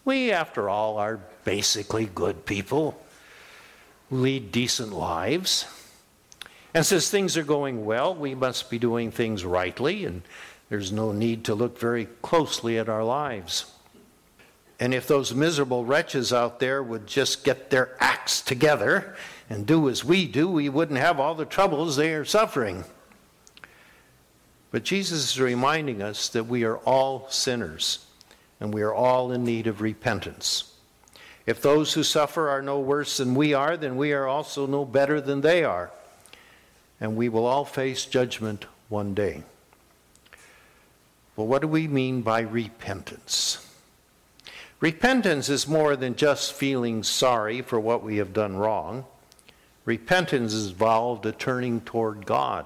We, 0.05 0.31
after 0.31 0.69
all, 0.69 0.97
are 0.97 1.19
basically 1.43 2.05
good 2.05 2.45
people 2.45 2.99
lead 4.11 4.51
decent 4.51 4.91
lives. 4.91 5.65
And 6.73 6.85
since 6.85 7.09
things 7.09 7.37
are 7.37 7.43
going 7.43 7.85
well, 7.85 8.13
we 8.13 8.35
must 8.35 8.69
be 8.69 8.77
doing 8.77 9.11
things 9.11 9.43
rightly, 9.43 10.05
and 10.05 10.21
there's 10.71 10.93
no 10.93 11.11
need 11.11 11.43
to 11.43 11.53
look 11.53 11.77
very 11.77 12.05
closely 12.21 12.79
at 12.79 12.87
our 12.87 13.03
lives. 13.03 13.65
And 14.79 14.93
if 14.93 15.05
those 15.05 15.35
miserable 15.35 15.83
wretches 15.83 16.31
out 16.31 16.61
there 16.61 16.81
would 16.81 17.07
just 17.07 17.43
get 17.43 17.69
their 17.69 17.97
acts 17.99 18.41
together 18.41 19.17
and 19.49 19.65
do 19.65 19.89
as 19.89 20.05
we 20.05 20.25
do, 20.25 20.47
we 20.47 20.69
wouldn't 20.69 20.97
have 20.97 21.19
all 21.19 21.35
the 21.35 21.43
troubles 21.43 21.97
they 21.97 22.13
are 22.13 22.23
suffering. 22.23 22.85
But 24.71 24.85
Jesus 24.85 25.31
is 25.31 25.41
reminding 25.41 26.01
us 26.01 26.29
that 26.29 26.45
we 26.45 26.63
are 26.63 26.77
all 26.77 27.27
sinners 27.29 28.05
and 28.61 28.73
we 28.73 28.81
are 28.81 28.93
all 28.93 29.33
in 29.33 29.43
need 29.43 29.67
of 29.67 29.81
repentance. 29.81 30.73
If 31.45 31.61
those 31.61 31.95
who 31.95 32.03
suffer 32.03 32.47
are 32.47 32.61
no 32.61 32.79
worse 32.79 33.17
than 33.17 33.35
we 33.35 33.53
are, 33.53 33.75
then 33.75 33.97
we 33.97 34.13
are 34.13 34.25
also 34.25 34.65
no 34.65 34.85
better 34.85 35.19
than 35.19 35.41
they 35.41 35.65
are. 35.65 35.91
And 37.01 37.17
we 37.17 37.27
will 37.27 37.45
all 37.45 37.65
face 37.65 38.05
judgment 38.05 38.67
one 38.87 39.13
day. 39.13 39.43
Well, 41.35 41.47
what 41.47 41.61
do 41.61 41.67
we 41.67 41.87
mean 41.87 42.21
by 42.21 42.41
repentance? 42.41 43.67
Repentance 44.79 45.47
is 45.47 45.67
more 45.67 45.95
than 45.95 46.15
just 46.15 46.53
feeling 46.53 47.03
sorry 47.03 47.61
for 47.61 47.79
what 47.79 48.03
we 48.03 48.17
have 48.17 48.33
done 48.33 48.57
wrong. 48.57 49.05
Repentance 49.85 50.53
involved 50.53 51.25
a 51.25 51.31
turning 51.31 51.81
toward 51.81 52.25
God. 52.25 52.65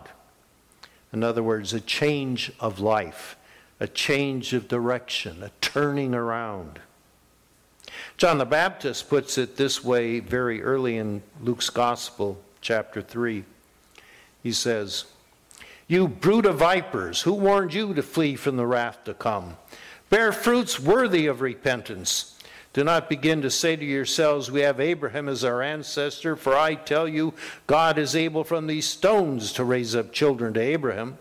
In 1.13 1.23
other 1.23 1.43
words, 1.43 1.73
a 1.73 1.79
change 1.79 2.51
of 2.59 2.79
life, 2.79 3.37
a 3.79 3.87
change 3.87 4.53
of 4.53 4.67
direction, 4.67 5.43
a 5.43 5.51
turning 5.61 6.13
around. 6.13 6.79
John 8.17 8.37
the 8.37 8.45
Baptist 8.45 9.09
puts 9.09 9.37
it 9.37 9.57
this 9.57 9.83
way 9.83 10.19
very 10.19 10.63
early 10.63 10.97
in 10.97 11.21
Luke's 11.41 11.69
Gospel, 11.69 12.41
chapter 12.61 13.01
3. 13.01 13.43
He 14.41 14.51
says, 14.51 15.05
You 15.87 16.07
brood 16.07 16.45
of 16.47 16.57
vipers, 16.57 17.21
who 17.21 17.33
warned 17.33 17.73
you 17.73 17.93
to 17.93 18.01
flee 18.01 18.35
from 18.35 18.57
the 18.57 18.65
wrath 18.65 19.03
to 19.03 19.13
come? 19.13 19.57
Bear 20.09 20.31
fruits 20.31 20.79
worthy 20.79 21.27
of 21.27 21.41
repentance. 21.41 22.39
Do 22.73 22.83
not 22.83 23.07
begin 23.07 23.41
to 23.43 23.51
say 23.51 23.75
to 23.75 23.85
yourselves, 23.85 24.49
We 24.49 24.61
have 24.61 24.79
Abraham 24.79 25.29
as 25.29 25.43
our 25.43 25.61
ancestor, 25.61 26.35
for 26.35 26.57
I 26.57 26.75
tell 26.75 27.07
you, 27.07 27.33
God 27.67 27.97
is 27.97 28.15
able 28.15 28.43
from 28.43 28.67
these 28.67 28.87
stones 28.87 29.53
to 29.53 29.63
raise 29.63 29.95
up 29.95 30.11
children 30.11 30.53
to 30.55 30.59
Abraham. 30.59 31.17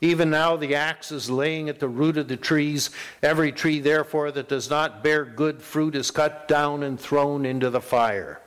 Even 0.00 0.30
now 0.30 0.56
the 0.56 0.74
axe 0.76 1.12
is 1.12 1.28
laying 1.28 1.68
at 1.68 1.80
the 1.80 1.88
root 1.88 2.16
of 2.16 2.28
the 2.28 2.36
trees. 2.36 2.90
Every 3.22 3.52
tree, 3.52 3.80
therefore, 3.80 4.30
that 4.32 4.48
does 4.48 4.70
not 4.70 5.02
bear 5.02 5.24
good 5.24 5.60
fruit 5.60 5.94
is 5.94 6.10
cut 6.10 6.48
down 6.48 6.82
and 6.82 6.98
thrown 6.98 7.44
into 7.44 7.68
the 7.68 7.82
fire. 7.82 8.40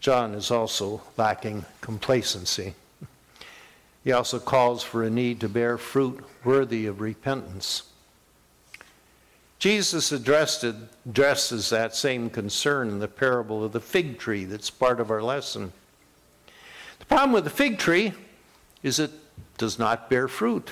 John 0.00 0.34
is 0.34 0.50
also 0.50 1.00
lacking 1.16 1.64
complacency. 1.80 2.74
He 4.06 4.12
also 4.12 4.38
calls 4.38 4.84
for 4.84 5.02
a 5.02 5.10
need 5.10 5.40
to 5.40 5.48
bear 5.48 5.76
fruit 5.76 6.24
worthy 6.44 6.86
of 6.86 7.00
repentance. 7.00 7.82
Jesus 9.58 10.12
addresses 10.12 11.70
that 11.70 11.96
same 11.96 12.30
concern 12.30 12.88
in 12.88 13.00
the 13.00 13.08
parable 13.08 13.64
of 13.64 13.72
the 13.72 13.80
fig 13.80 14.16
tree 14.16 14.44
that's 14.44 14.70
part 14.70 15.00
of 15.00 15.10
our 15.10 15.24
lesson. 15.24 15.72
The 17.00 17.04
problem 17.06 17.32
with 17.32 17.42
the 17.42 17.50
fig 17.50 17.80
tree 17.80 18.12
is 18.84 19.00
it 19.00 19.10
does 19.58 19.76
not 19.76 20.08
bear 20.08 20.28
fruit. 20.28 20.70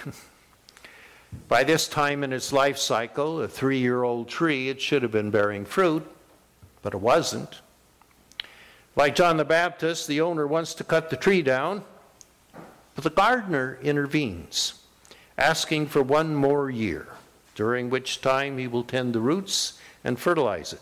By 1.49 1.65
this 1.65 1.89
time 1.89 2.23
in 2.23 2.33
its 2.33 2.53
life 2.53 2.79
cycle, 2.79 3.43
a 3.43 3.49
three 3.49 3.81
year 3.81 4.05
old 4.05 4.29
tree, 4.29 4.69
it 4.69 4.81
should 4.81 5.03
have 5.03 5.11
been 5.11 5.33
bearing 5.33 5.65
fruit, 5.65 6.09
but 6.83 6.95
it 6.95 7.01
wasn't. 7.01 7.63
Like 8.95 9.17
John 9.17 9.39
the 9.39 9.45
Baptist, 9.45 10.07
the 10.07 10.21
owner 10.21 10.47
wants 10.47 10.73
to 10.75 10.85
cut 10.85 11.11
the 11.11 11.17
tree 11.17 11.43
down, 11.43 11.83
but 12.95 13.05
the 13.05 13.11
gardener 13.11 13.79
intervenes, 13.83 14.75
asking 15.37 15.87
for 15.87 16.03
one 16.03 16.35
more 16.35 16.71
year 16.71 17.09
during 17.55 17.91
which 17.91 18.21
time 18.21 18.59
he 18.59 18.67
will 18.67 18.85
tend 18.85 19.15
the 19.15 19.21
roots 19.21 19.79
and 20.03 20.19
fertilize 20.19 20.73
it. 20.73 20.81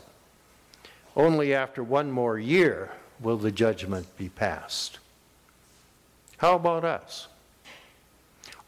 Only 1.14 1.54
after 1.54 1.82
one 1.82 2.10
more 2.10 2.38
year 2.38 2.90
will 3.20 3.36
the 3.36 3.52
judgment 3.52 4.16
be 4.16 4.28
passed. 4.28 4.98
How 6.38 6.56
about 6.56 6.84
us? 6.84 7.28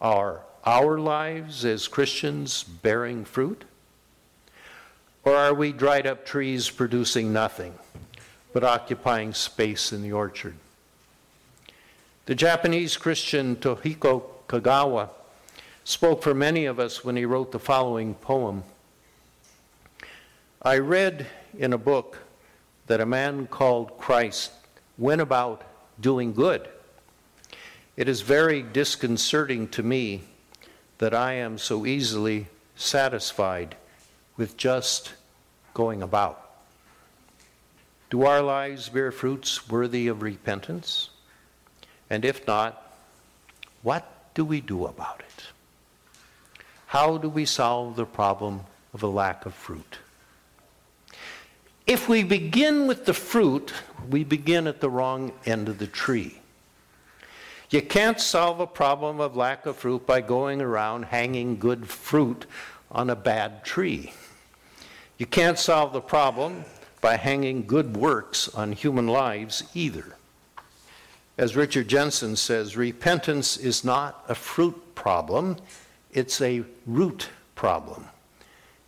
Are 0.00 0.40
our 0.64 0.98
lives 0.98 1.64
as 1.64 1.88
Christians 1.88 2.62
bearing 2.62 3.24
fruit? 3.24 3.64
Or 5.24 5.34
are 5.34 5.54
we 5.54 5.72
dried 5.72 6.06
up 6.06 6.26
trees 6.26 6.68
producing 6.68 7.32
nothing 7.32 7.74
but 8.52 8.62
occupying 8.62 9.32
space 9.32 9.92
in 9.92 10.02
the 10.02 10.12
orchard? 10.12 10.54
The 12.26 12.34
Japanese 12.34 12.96
Christian 12.96 13.56
Toyohiko 13.56 14.22
Kagawa 14.48 15.10
spoke 15.84 16.22
for 16.22 16.32
many 16.32 16.64
of 16.64 16.80
us 16.80 17.04
when 17.04 17.16
he 17.16 17.26
wrote 17.26 17.52
the 17.52 17.58
following 17.58 18.14
poem. 18.14 18.64
I 20.62 20.78
read 20.78 21.26
in 21.58 21.74
a 21.74 21.78
book 21.78 22.20
that 22.86 23.02
a 23.02 23.04
man 23.04 23.46
called 23.46 23.98
Christ 23.98 24.52
went 24.96 25.20
about 25.20 25.64
doing 26.00 26.32
good. 26.32 26.66
It 27.94 28.08
is 28.08 28.22
very 28.22 28.62
disconcerting 28.62 29.68
to 29.68 29.82
me 29.82 30.22
that 30.96 31.12
I 31.12 31.34
am 31.34 31.58
so 31.58 31.84
easily 31.84 32.46
satisfied 32.74 33.76
with 34.38 34.56
just 34.56 35.12
going 35.74 36.02
about. 36.02 36.40
Do 38.08 38.22
our 38.22 38.40
lives 38.40 38.88
bear 38.88 39.12
fruits 39.12 39.68
worthy 39.68 40.08
of 40.08 40.22
repentance? 40.22 41.10
And 42.14 42.24
if 42.24 42.46
not, 42.46 42.94
what 43.82 44.06
do 44.34 44.44
we 44.44 44.60
do 44.60 44.86
about 44.86 45.18
it? 45.18 45.46
How 46.86 47.18
do 47.18 47.28
we 47.28 47.44
solve 47.44 47.96
the 47.96 48.06
problem 48.06 48.60
of 48.92 49.02
a 49.02 49.08
lack 49.08 49.46
of 49.46 49.52
fruit? 49.52 49.98
If 51.88 52.08
we 52.08 52.22
begin 52.22 52.86
with 52.86 53.04
the 53.04 53.14
fruit, 53.14 53.72
we 54.08 54.22
begin 54.22 54.68
at 54.68 54.80
the 54.80 54.88
wrong 54.88 55.32
end 55.44 55.68
of 55.68 55.78
the 55.78 55.88
tree. 55.88 56.38
You 57.70 57.82
can't 57.82 58.20
solve 58.20 58.60
a 58.60 58.66
problem 58.66 59.18
of 59.18 59.34
lack 59.34 59.66
of 59.66 59.74
fruit 59.74 60.06
by 60.06 60.20
going 60.20 60.62
around 60.62 61.06
hanging 61.06 61.58
good 61.58 61.88
fruit 61.88 62.46
on 62.92 63.10
a 63.10 63.16
bad 63.16 63.64
tree. 63.64 64.12
You 65.18 65.26
can't 65.26 65.58
solve 65.58 65.92
the 65.92 66.00
problem 66.00 66.64
by 67.00 67.16
hanging 67.16 67.66
good 67.66 67.96
works 67.96 68.48
on 68.54 68.70
human 68.70 69.08
lives 69.08 69.64
either. 69.74 70.14
As 71.36 71.56
Richard 71.56 71.88
Jensen 71.88 72.36
says, 72.36 72.76
repentance 72.76 73.56
is 73.56 73.84
not 73.84 74.24
a 74.28 74.34
fruit 74.34 74.94
problem, 74.94 75.56
it's 76.12 76.40
a 76.40 76.62
root 76.86 77.28
problem. 77.56 78.06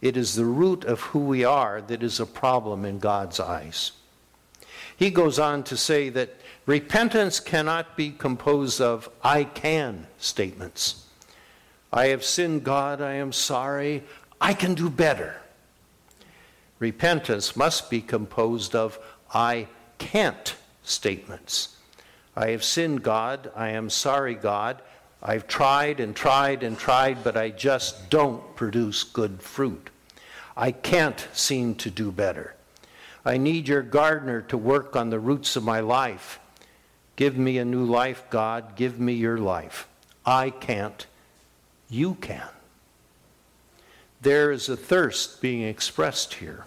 It 0.00 0.16
is 0.16 0.34
the 0.34 0.44
root 0.44 0.84
of 0.84 1.00
who 1.00 1.18
we 1.18 1.44
are 1.44 1.80
that 1.80 2.02
is 2.02 2.20
a 2.20 2.26
problem 2.26 2.84
in 2.84 3.00
God's 3.00 3.40
eyes. 3.40 3.92
He 4.96 5.10
goes 5.10 5.38
on 5.38 5.64
to 5.64 5.76
say 5.76 6.08
that 6.10 6.36
repentance 6.66 7.40
cannot 7.40 7.96
be 7.96 8.10
composed 8.10 8.80
of 8.80 9.08
I 9.24 9.44
can 9.44 10.06
statements. 10.18 11.06
I 11.92 12.06
have 12.08 12.24
sinned, 12.24 12.62
God, 12.62 13.00
I 13.00 13.14
am 13.14 13.32
sorry, 13.32 14.04
I 14.40 14.54
can 14.54 14.74
do 14.74 14.88
better. 14.88 15.40
Repentance 16.78 17.56
must 17.56 17.90
be 17.90 18.00
composed 18.00 18.74
of 18.76 18.98
I 19.32 19.66
can't 19.98 20.54
statements. 20.82 21.75
I 22.36 22.50
have 22.50 22.62
sinned, 22.62 23.02
God, 23.02 23.50
I 23.56 23.70
am 23.70 23.88
sorry, 23.88 24.34
God, 24.34 24.82
I've 25.22 25.48
tried 25.48 26.00
and 26.00 26.14
tried 26.14 26.62
and 26.62 26.78
tried, 26.78 27.24
but 27.24 27.36
I 27.36 27.50
just 27.50 28.10
don't 28.10 28.54
produce 28.54 29.02
good 29.02 29.42
fruit. 29.42 29.90
I 30.56 30.70
can't 30.70 31.26
seem 31.32 31.74
to 31.76 31.90
do 31.90 32.12
better. 32.12 32.54
I 33.24 33.38
need 33.38 33.66
your 33.66 33.82
gardener 33.82 34.42
to 34.42 34.58
work 34.58 34.94
on 34.94 35.10
the 35.10 35.18
roots 35.18 35.56
of 35.56 35.64
my 35.64 35.80
life. 35.80 36.38
Give 37.16 37.36
me 37.36 37.58
a 37.58 37.64
new 37.64 37.84
life, 37.84 38.22
God. 38.30 38.76
Give 38.76 39.00
me 39.00 39.14
your 39.14 39.38
life. 39.38 39.88
I 40.24 40.50
can't. 40.50 41.06
You 41.88 42.14
can. 42.14 42.48
There 44.20 44.52
is 44.52 44.68
a 44.68 44.76
thirst 44.76 45.40
being 45.40 45.62
expressed 45.62 46.34
here. 46.34 46.66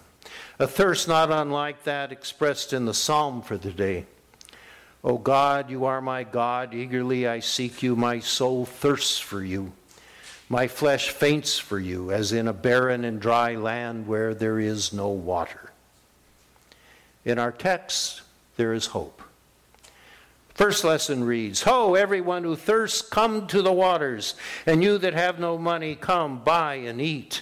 A 0.58 0.66
thirst 0.66 1.08
not 1.08 1.30
unlike 1.30 1.84
that 1.84 2.12
expressed 2.12 2.72
in 2.72 2.84
the 2.84 2.94
psalm 2.94 3.42
for 3.42 3.56
the 3.56 3.70
day. 3.70 4.06
O 5.02 5.16
God, 5.16 5.70
you 5.70 5.86
are 5.86 6.00
my 6.00 6.24
God. 6.24 6.74
Eagerly 6.74 7.26
I 7.26 7.40
seek 7.40 7.82
you. 7.82 7.96
My 7.96 8.20
soul 8.20 8.66
thirsts 8.66 9.18
for 9.18 9.42
you. 9.42 9.72
My 10.48 10.66
flesh 10.68 11.10
faints 11.10 11.58
for 11.58 11.78
you, 11.78 12.10
as 12.10 12.32
in 12.32 12.48
a 12.48 12.52
barren 12.52 13.04
and 13.04 13.20
dry 13.20 13.54
land 13.54 14.06
where 14.06 14.34
there 14.34 14.58
is 14.58 14.92
no 14.92 15.08
water. 15.08 15.70
In 17.24 17.38
our 17.38 17.52
text, 17.52 18.22
there 18.56 18.72
is 18.72 18.86
hope. 18.86 19.22
First 20.54 20.84
lesson 20.84 21.24
reads 21.24 21.62
Ho, 21.62 21.94
everyone 21.94 22.44
who 22.44 22.56
thirsts, 22.56 23.00
come 23.00 23.46
to 23.46 23.62
the 23.62 23.72
waters, 23.72 24.34
and 24.66 24.82
you 24.82 24.98
that 24.98 25.14
have 25.14 25.38
no 25.38 25.56
money, 25.56 25.94
come, 25.94 26.44
buy 26.44 26.74
and 26.74 27.00
eat. 27.00 27.40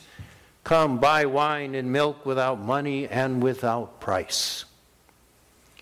Come, 0.63 0.99
buy 0.99 1.25
wine 1.25 1.75
and 1.75 1.91
milk 1.91 2.25
without 2.27 2.61
money 2.61 3.09
and 3.09 3.43
without 3.43 4.01
price. 4.01 4.67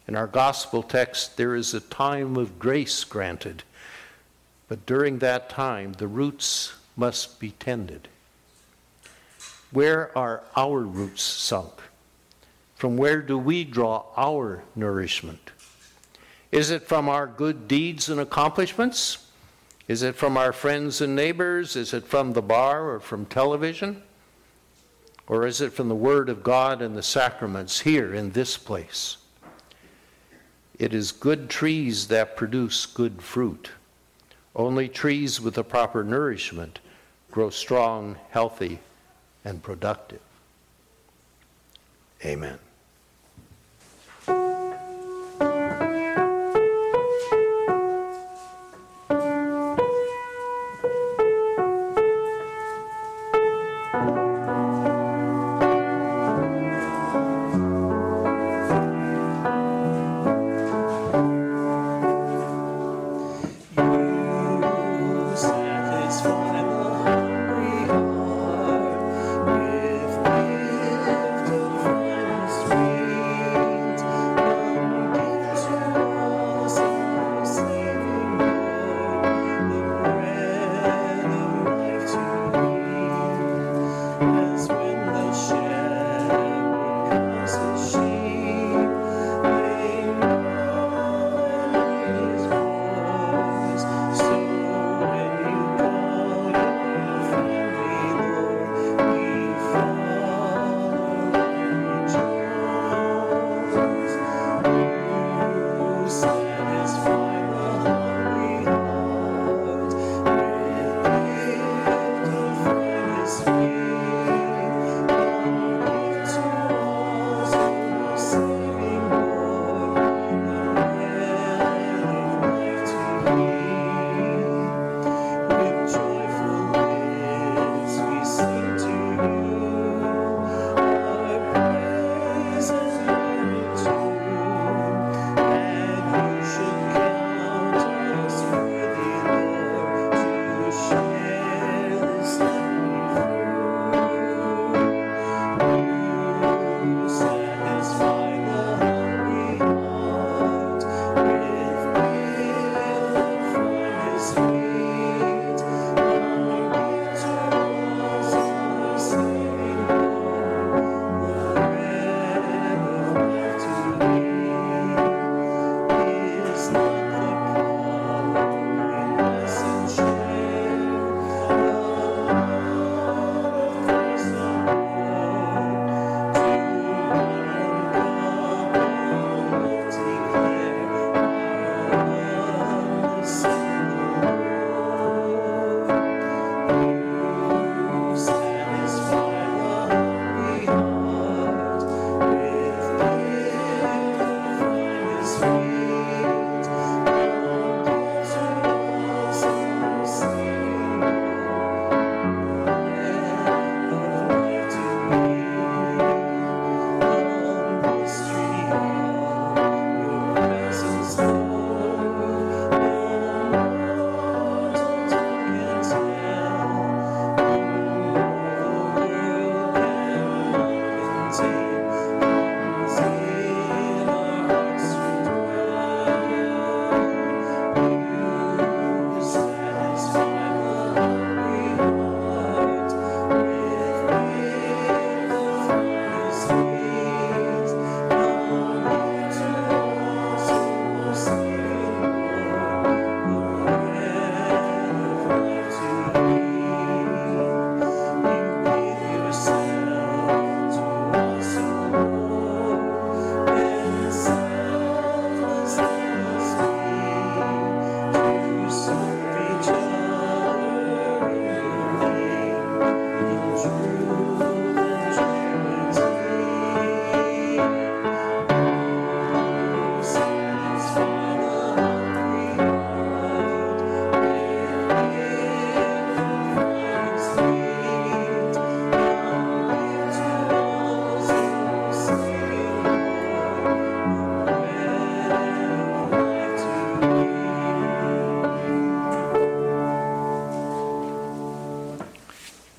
In 0.09 0.15
our 0.15 0.27
gospel 0.27 0.83
text, 0.83 1.37
there 1.37 1.55
is 1.55 1.75
a 1.75 1.81
time 1.81 2.37
of 2.37 2.59
grace 2.59 3.03
granted, 3.03 3.65
but 4.69 4.87
during 4.87 5.19
that 5.19 5.51
time, 5.51 5.95
the 5.95 6.07
roots 6.07 6.75
must 6.97 7.41
be 7.41 7.51
tended. 7.51 8.09
Where 9.73 10.17
are 10.17 10.45
our 10.57 10.81
roots 10.81 11.23
sunk? 11.23 11.73
From 12.77 12.97
where 12.97 13.21
do 13.21 13.37
we 13.37 13.65
draw 13.65 14.05
our 14.17 14.63
nourishment? 14.77 15.51
Is 16.53 16.71
it 16.71 16.87
from 16.87 17.09
our 17.09 17.27
good 17.27 17.67
deeds 17.67 18.09
and 18.09 18.21
accomplishments? 18.21 19.27
Is 19.89 20.03
it 20.03 20.15
from 20.15 20.37
our 20.37 20.53
friends 20.53 21.01
and 21.01 21.17
neighbors? 21.17 21.75
Is 21.75 21.93
it 21.93 22.07
from 22.07 22.33
the 22.33 22.43
bar 22.43 22.91
or 22.91 23.01
from 23.01 23.27
television? 23.27 24.03
Or 25.27 25.47
is 25.47 25.61
it 25.61 25.73
from 25.73 25.89
the 25.89 25.95
Word 25.95 26.29
of 26.29 26.45
God 26.45 26.81
and 26.81 26.97
the 26.97 27.03
sacraments 27.03 27.81
here 27.81 28.15
in 28.15 28.31
this 28.31 28.57
place? 28.57 29.17
It 30.79 30.93
is 30.93 31.13
good 31.13 31.49
trees 31.49 32.09
that 32.09 32.37
produce 32.37 32.85
good 32.87 33.23
fruit. 33.23 33.71
Only 34.55 34.89
trees 34.89 35.41
with 35.41 35.55
the 35.55 35.65
proper 35.65 36.05
nourishment 36.05 36.81
grow 37.31 37.51
strong, 37.51 38.17
healthy, 38.31 38.81
and 39.45 39.63
productive. 39.63 40.21
Amen. 42.25 42.59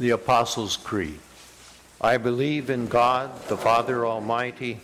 The 0.07 0.13
Apostles' 0.13 0.77
Creed. 0.77 1.19
I 1.99 2.15
believe 2.15 2.69
in 2.69 2.87
God, 2.87 3.45
the 3.49 3.57
Father 3.57 4.05
Almighty, 4.05 4.79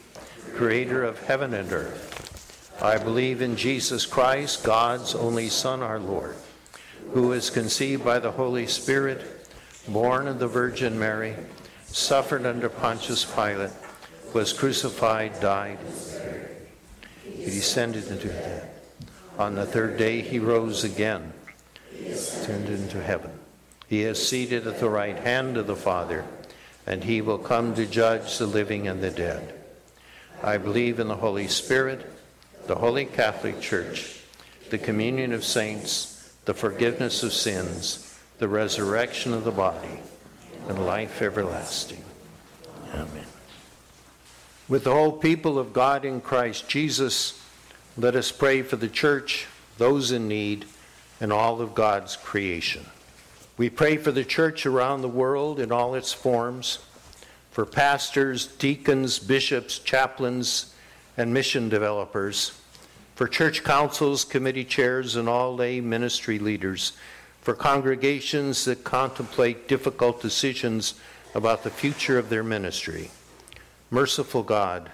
creator 0.54 1.02
of 1.06 1.18
heaven 1.24 1.54
and 1.54 1.72
earth. 1.72 2.78
I 2.82 2.98
believe 2.98 3.42
in 3.42 3.56
Jesus 3.56 4.06
Christ, 4.06 4.66
God's 4.66 5.16
only 5.16 5.48
Son, 5.48 5.82
our 5.82 5.98
Lord, 5.98 6.36
who 7.14 7.30
was 7.30 7.50
conceived 7.50 8.04
by 8.04 8.20
the 8.20 8.32
Holy 8.32 8.68
Spirit, 8.68 9.48
born 9.88 10.28
of 10.28 10.40
the 10.40 10.48
Virgin 10.50 11.00
Mary, 11.00 11.38
suffered 11.86 12.46
under 12.46 12.68
Pontius 12.68 13.24
Pilate, 13.24 13.72
was 14.34 14.52
crucified, 14.52 15.40
died. 15.40 15.80
He 17.24 17.46
descended 17.46 18.12
into 18.12 18.28
death. 18.28 18.68
On 19.40 19.56
the 19.56 19.66
third 19.66 19.96
day 19.96 20.20
he 20.20 20.40
rose 20.40 20.84
again, 20.84 21.32
ascended 22.10 22.78
into 22.78 23.02
heaven. 23.02 23.33
He 23.94 24.02
is 24.02 24.28
seated 24.28 24.66
at 24.66 24.80
the 24.80 24.90
right 24.90 25.20
hand 25.20 25.56
of 25.56 25.68
the 25.68 25.76
Father, 25.76 26.26
and 26.88 27.04
he 27.04 27.22
will 27.22 27.38
come 27.38 27.76
to 27.76 27.86
judge 27.86 28.40
the 28.40 28.48
living 28.48 28.88
and 28.88 29.04
the 29.04 29.12
dead. 29.12 29.54
I 30.42 30.58
believe 30.58 31.00
in 31.00 31.10
the 31.10 31.18
Holy 31.18 31.48
Spirit, 31.48 32.04
the 32.66 32.74
Holy 32.74 33.06
Catholic 33.06 33.62
Church, 33.62 34.20
the 34.72 34.80
communion 34.80 35.32
of 35.32 35.46
saints, 35.46 36.34
the 36.46 36.56
forgiveness 36.56 37.22
of 37.22 37.34
sins, 37.34 38.20
the 38.40 38.48
resurrection 38.48 39.32
of 39.32 39.44
the 39.44 39.52
body, 39.52 40.00
and 40.68 40.88
life 40.88 41.22
everlasting. 41.22 42.04
Amen. 42.96 43.28
With 44.68 44.86
the 44.86 44.94
whole 44.94 45.12
people 45.12 45.60
of 45.60 45.72
God 45.72 46.04
in 46.04 46.20
Christ 46.20 46.68
Jesus, 46.68 47.40
let 47.96 48.16
us 48.16 48.32
pray 48.32 48.64
for 48.64 48.76
the 48.76 48.90
church, 48.90 49.46
those 49.78 50.12
in 50.12 50.28
need, 50.28 50.66
and 51.22 51.32
all 51.32 51.62
of 51.62 51.76
God's 51.76 52.16
creation. 52.16 52.88
We 53.56 53.70
pray 53.70 53.98
for 53.98 54.12
the 54.12 54.26
church 54.26 54.66
around 54.66 55.02
the 55.02 55.08
world 55.08 55.60
in 55.60 55.72
all 55.72 55.94
its 55.94 56.12
forms, 56.12 56.80
for 57.52 57.68
pastors, 57.68 58.48
deacons, 58.48 59.20
bishops, 59.20 59.78
chaplains, 59.78 60.74
and 61.18 61.32
mission 61.32 61.70
developers, 61.70 62.60
for 63.14 63.28
church 63.28 63.64
councils, 63.64 64.26
committee 64.26 64.66
chairs, 64.66 65.16
and 65.16 65.30
all 65.30 65.56
lay 65.56 65.80
ministry 65.80 66.40
leaders, 66.40 66.94
for 67.42 67.54
congregations 67.54 68.66
that 68.66 68.84
contemplate 68.84 69.68
difficult 69.68 70.20
decisions 70.20 70.96
about 71.36 71.64
the 71.64 71.70
future 71.70 72.18
of 72.18 72.30
their 72.30 72.44
ministry. 72.44 73.12
Merciful 73.92 74.42
God, 74.42 74.90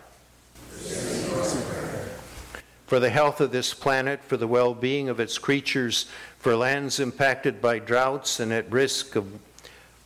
for 2.87 2.99
the 2.99 3.09
health 3.09 3.39
of 3.39 3.51
this 3.51 3.73
planet, 3.73 4.19
for 4.27 4.35
the 4.35 4.47
well 4.47 4.73
being 4.73 5.07
of 5.07 5.21
its 5.21 5.37
creatures, 5.37 6.07
for 6.39 6.55
lands 6.55 6.99
impacted 6.99 7.61
by 7.61 7.79
droughts 7.79 8.39
and 8.39 8.51
at 8.53 8.71
risk 8.71 9.15
of, 9.15 9.27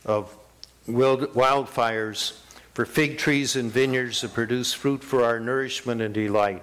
of 0.04 0.36
wildfires, 0.86 2.38
for 2.74 2.84
fig 2.84 3.18
trees 3.18 3.54
and 3.54 3.70
vineyards 3.70 4.20
that 4.20 4.34
produce 4.34 4.72
fruit 4.72 5.04
for 5.04 5.22
our 5.22 5.38
nourishment 5.38 6.02
and 6.02 6.12
delight, 6.12 6.62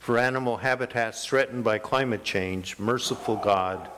for 0.00 0.18
animal 0.18 0.56
habitats 0.56 1.24
threatened 1.24 1.62
by 1.62 1.78
climate 1.78 2.24
change, 2.24 2.76
merciful 2.78 3.36
God. 3.36 3.88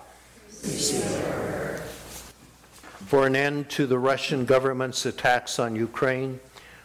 For 3.06 3.26
an 3.26 3.34
end 3.34 3.70
to 3.70 3.86
the 3.86 3.98
Russian 3.98 4.44
government's 4.44 5.06
attacks 5.06 5.58
on 5.58 5.76
Ukraine, 5.76 6.40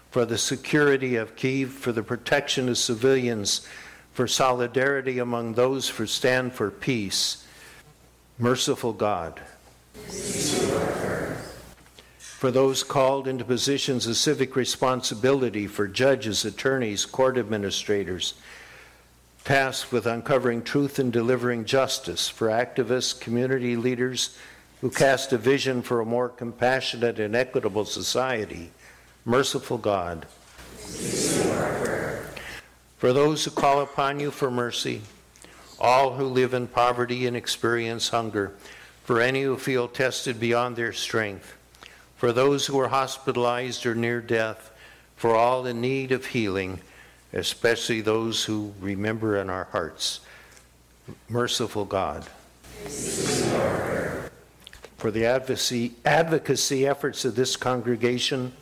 for 0.09 0.25
the 0.25 0.37
security 0.37 1.17
of 1.17 1.35
Kiev, 1.35 1.71
for 1.71 1.91
the 1.91 2.03
protection 2.03 2.69
of 2.69 2.77
civilians, 2.77 3.67
for 4.13 4.27
solidarity 4.27 5.19
among 5.19 5.53
those 5.53 5.89
who 5.89 6.05
stand 6.05 6.53
for 6.53 6.71
peace, 6.71 7.45
Merciful 8.41 8.93
God, 8.93 9.39
for 12.17 12.49
those 12.49 12.81
called 12.81 13.27
into 13.27 13.45
positions 13.45 14.07
of 14.07 14.17
civic 14.17 14.55
responsibility 14.55 15.67
for 15.67 15.87
judges, 15.87 16.43
attorneys, 16.43 17.05
court 17.05 17.37
administrators, 17.37 18.33
tasked 19.43 19.91
with 19.91 20.07
uncovering 20.07 20.63
truth 20.63 20.97
and 20.97 21.13
delivering 21.13 21.65
justice, 21.65 22.29
for 22.29 22.47
activists, 22.47 23.21
community 23.21 23.75
leaders 23.75 24.35
who 24.81 24.89
cast 24.89 25.31
a 25.33 25.37
vision 25.37 25.83
for 25.83 26.01
a 26.01 26.05
more 26.05 26.27
compassionate 26.27 27.19
and 27.19 27.35
equitable 27.35 27.85
society, 27.85 28.71
merciful 29.23 29.77
God. 29.77 30.25
For 32.97 33.13
those 33.13 33.45
who 33.45 33.51
call 33.51 33.81
upon 33.81 34.19
you 34.19 34.31
for 34.31 34.49
mercy, 34.49 35.03
all 35.81 36.13
who 36.13 36.25
live 36.25 36.53
in 36.53 36.67
poverty 36.67 37.25
and 37.25 37.35
experience 37.35 38.09
hunger, 38.09 38.53
for 39.03 39.19
any 39.19 39.41
who 39.41 39.57
feel 39.57 39.87
tested 39.87 40.39
beyond 40.39 40.75
their 40.75 40.93
strength, 40.93 41.57
for 42.15 42.31
those 42.31 42.67
who 42.67 42.79
are 42.79 42.89
hospitalized 42.89 43.85
or 43.85 43.95
near 43.95 44.21
death, 44.21 44.71
for 45.15 45.35
all 45.35 45.65
in 45.65 45.81
need 45.81 46.11
of 46.11 46.27
healing, 46.27 46.79
especially 47.33 47.99
those 47.99 48.45
who 48.45 48.73
remember 48.79 49.37
in 49.37 49.49
our 49.49 49.65
hearts. 49.65 50.19
Merciful 51.27 51.85
God. 51.85 52.25
For 54.97 55.09
the 55.09 55.25
advocacy, 55.25 55.93
advocacy 56.05 56.85
efforts 56.85 57.25
of 57.25 57.35
this 57.35 57.55
congregation, 57.55 58.53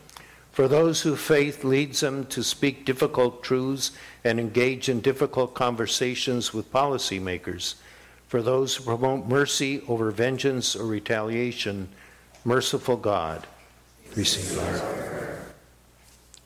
for 0.60 0.68
those 0.68 1.03
whose 1.03 1.22
faith 1.22 1.64
leads 1.64 2.01
them 2.01 2.26
to 2.26 2.43
speak 2.43 2.84
difficult 2.84 3.41
truths 3.41 3.91
and 4.26 4.41
engage 4.41 4.89
in 4.89 4.99
difficult 4.99 5.53
conversations 5.53 6.53
with 6.53 6.70
policymakers, 6.70 7.76
for 8.28 8.41
those 8.41 8.76
who 8.76 8.84
promote 8.84 9.26
mercy 9.26 9.82
over 9.88 10.12
vengeance 10.12 10.76
or 10.76 10.86
retaliation, 10.86 11.88
merciful 12.43 12.97
God, 12.97 13.47
receive 14.18 14.60
our 14.60 14.80
prayer. 14.80 15.45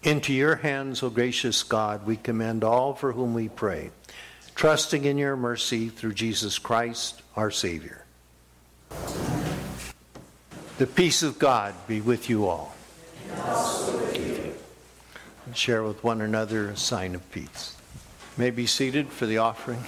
Into 0.04 0.32
your 0.32 0.58
hands, 0.58 1.02
O 1.02 1.10
gracious 1.10 1.64
God, 1.64 2.06
we 2.06 2.16
commend 2.16 2.64
all 2.64 2.94
for 2.94 3.14
whom 3.14 3.34
we 3.34 3.50
pray, 3.50 3.90
trusting 4.54 5.06
in 5.06 5.18
your 5.18 5.36
mercy 5.36 5.90
through 5.90 6.14
Jesus 6.14 6.60
Christ, 6.60 7.24
our 7.36 7.50
Savior. 7.50 8.06
The 10.78 10.86
peace 10.86 11.24
of 11.24 11.40
God 11.40 11.74
be 11.88 12.00
with 12.00 12.30
you 12.30 12.46
all 12.46 12.76
and 15.46 15.56
share 15.56 15.84
with 15.84 16.04
one 16.04 16.22
another 16.22 16.70
a 16.70 16.78
sign 16.78 17.16
of 17.16 17.32
peace. 17.32 17.76
May 18.38 18.50
be 18.50 18.66
seated 18.66 19.10
for 19.10 19.26
the 19.26 19.38
offering. 19.38 19.84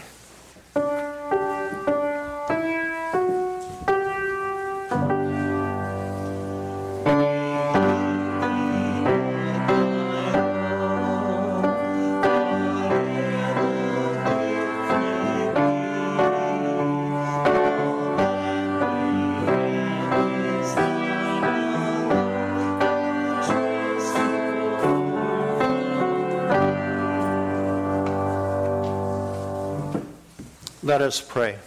Us 31.16 31.22
pray. 31.26 31.58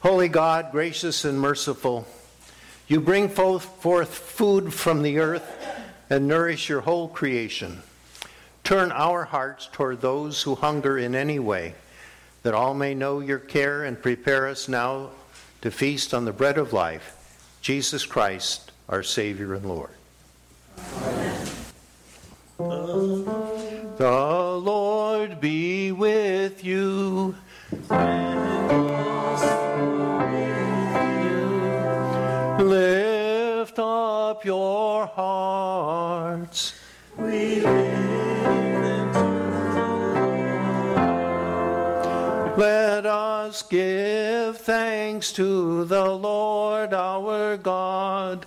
Holy 0.00 0.28
God, 0.28 0.70
gracious 0.70 1.24
and 1.24 1.40
merciful, 1.40 2.06
you 2.86 3.00
bring 3.00 3.28
forth 3.28 4.08
food 4.14 4.72
from 4.72 5.02
the 5.02 5.18
earth 5.18 5.44
and 6.08 6.28
nourish 6.28 6.68
your 6.68 6.82
whole 6.82 7.08
creation. 7.08 7.82
Turn 8.62 8.92
our 8.92 9.24
hearts 9.24 9.68
toward 9.72 10.00
those 10.00 10.42
who 10.42 10.54
hunger 10.54 10.96
in 10.96 11.16
any 11.16 11.40
way, 11.40 11.74
that 12.44 12.54
all 12.54 12.72
may 12.72 12.94
know 12.94 13.18
your 13.18 13.40
care 13.40 13.82
and 13.82 14.00
prepare 14.00 14.46
us 14.46 14.68
now 14.68 15.10
to 15.62 15.72
feast 15.72 16.14
on 16.14 16.24
the 16.24 16.32
bread 16.32 16.56
of 16.56 16.72
life, 16.72 17.16
Jesus 17.60 18.06
Christ, 18.06 18.70
our 18.88 19.02
Savior 19.02 19.54
and 19.54 19.66
Lord. 19.66 19.90
Amen. 21.02 21.48
The 23.96 24.60
Lord 24.62 25.40
be 25.40 25.90
with 25.90 26.64
you. 26.64 27.34
Up 33.80 34.44
your 34.44 35.06
hearts. 35.06 36.74
We 37.16 37.60
Let 42.56 43.06
us 43.06 43.62
give 43.62 44.58
thanks 44.58 45.32
to 45.34 45.84
the 45.84 46.06
Lord 46.06 46.92
our 46.92 47.56
God. 47.56 48.46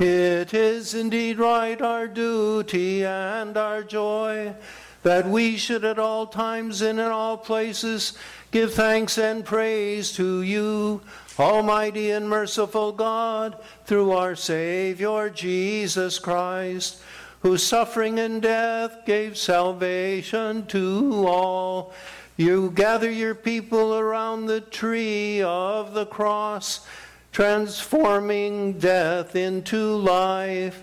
It 0.00 0.54
is 0.54 0.94
indeed 0.94 1.38
right, 1.38 1.82
our 1.82 2.08
duty 2.08 3.04
and 3.04 3.54
our 3.58 3.82
joy, 3.82 4.54
that 5.02 5.26
we 5.26 5.56
should 5.56 5.84
at 5.84 5.98
all 5.98 6.26
times 6.26 6.82
and 6.82 6.98
in 6.98 7.06
all 7.06 7.36
places 7.36 8.18
give 8.50 8.74
thanks 8.74 9.18
and 9.18 9.44
praise 9.44 10.12
to 10.12 10.42
you, 10.42 11.00
Almighty 11.38 12.10
and 12.10 12.28
merciful 12.28 12.92
God, 12.92 13.56
through 13.84 14.12
our 14.12 14.34
Savior 14.34 15.30
Jesus 15.30 16.18
Christ, 16.18 17.00
whose 17.40 17.62
suffering 17.62 18.18
and 18.18 18.42
death 18.42 19.04
gave 19.06 19.36
salvation 19.36 20.66
to 20.66 21.26
all. 21.26 21.92
You 22.36 22.70
gather 22.70 23.10
your 23.10 23.34
people 23.34 23.98
around 23.98 24.46
the 24.46 24.60
tree 24.60 25.42
of 25.42 25.94
the 25.94 26.06
cross, 26.06 26.86
transforming 27.32 28.78
death 28.78 29.36
into 29.36 29.94
life 29.96 30.82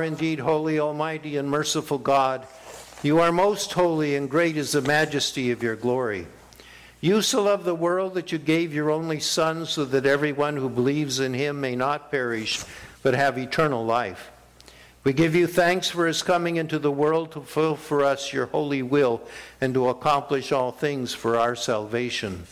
Are 0.00 0.04
indeed 0.04 0.38
holy, 0.38 0.80
almighty, 0.80 1.36
and 1.36 1.50
merciful 1.50 1.98
God. 1.98 2.46
You 3.02 3.20
are 3.20 3.30
most 3.30 3.74
holy, 3.74 4.16
and 4.16 4.30
great 4.30 4.56
is 4.56 4.72
the 4.72 4.80
majesty 4.80 5.50
of 5.50 5.62
your 5.62 5.76
glory. 5.76 6.26
You 7.02 7.20
so 7.20 7.42
loved 7.42 7.66
the 7.66 7.74
world 7.74 8.14
that 8.14 8.32
you 8.32 8.38
gave 8.38 8.72
your 8.72 8.90
only 8.90 9.20
Son, 9.20 9.66
so 9.66 9.84
that 9.84 10.06
everyone 10.06 10.56
who 10.56 10.70
believes 10.70 11.20
in 11.20 11.34
him 11.34 11.60
may 11.60 11.76
not 11.76 12.10
perish, 12.10 12.64
but 13.02 13.12
have 13.12 13.36
eternal 13.36 13.84
life. 13.84 14.30
We 15.04 15.12
give 15.12 15.34
you 15.34 15.46
thanks 15.46 15.90
for 15.90 16.06
his 16.06 16.22
coming 16.22 16.56
into 16.56 16.78
the 16.78 16.90
world 16.90 17.32
to 17.32 17.42
fulfill 17.42 17.76
for 17.76 18.02
us 18.02 18.32
your 18.32 18.46
holy 18.46 18.82
will 18.82 19.20
and 19.60 19.74
to 19.74 19.90
accomplish 19.90 20.50
all 20.50 20.72
things 20.72 21.12
for 21.12 21.38
our 21.38 21.54
salvation. 21.54 22.46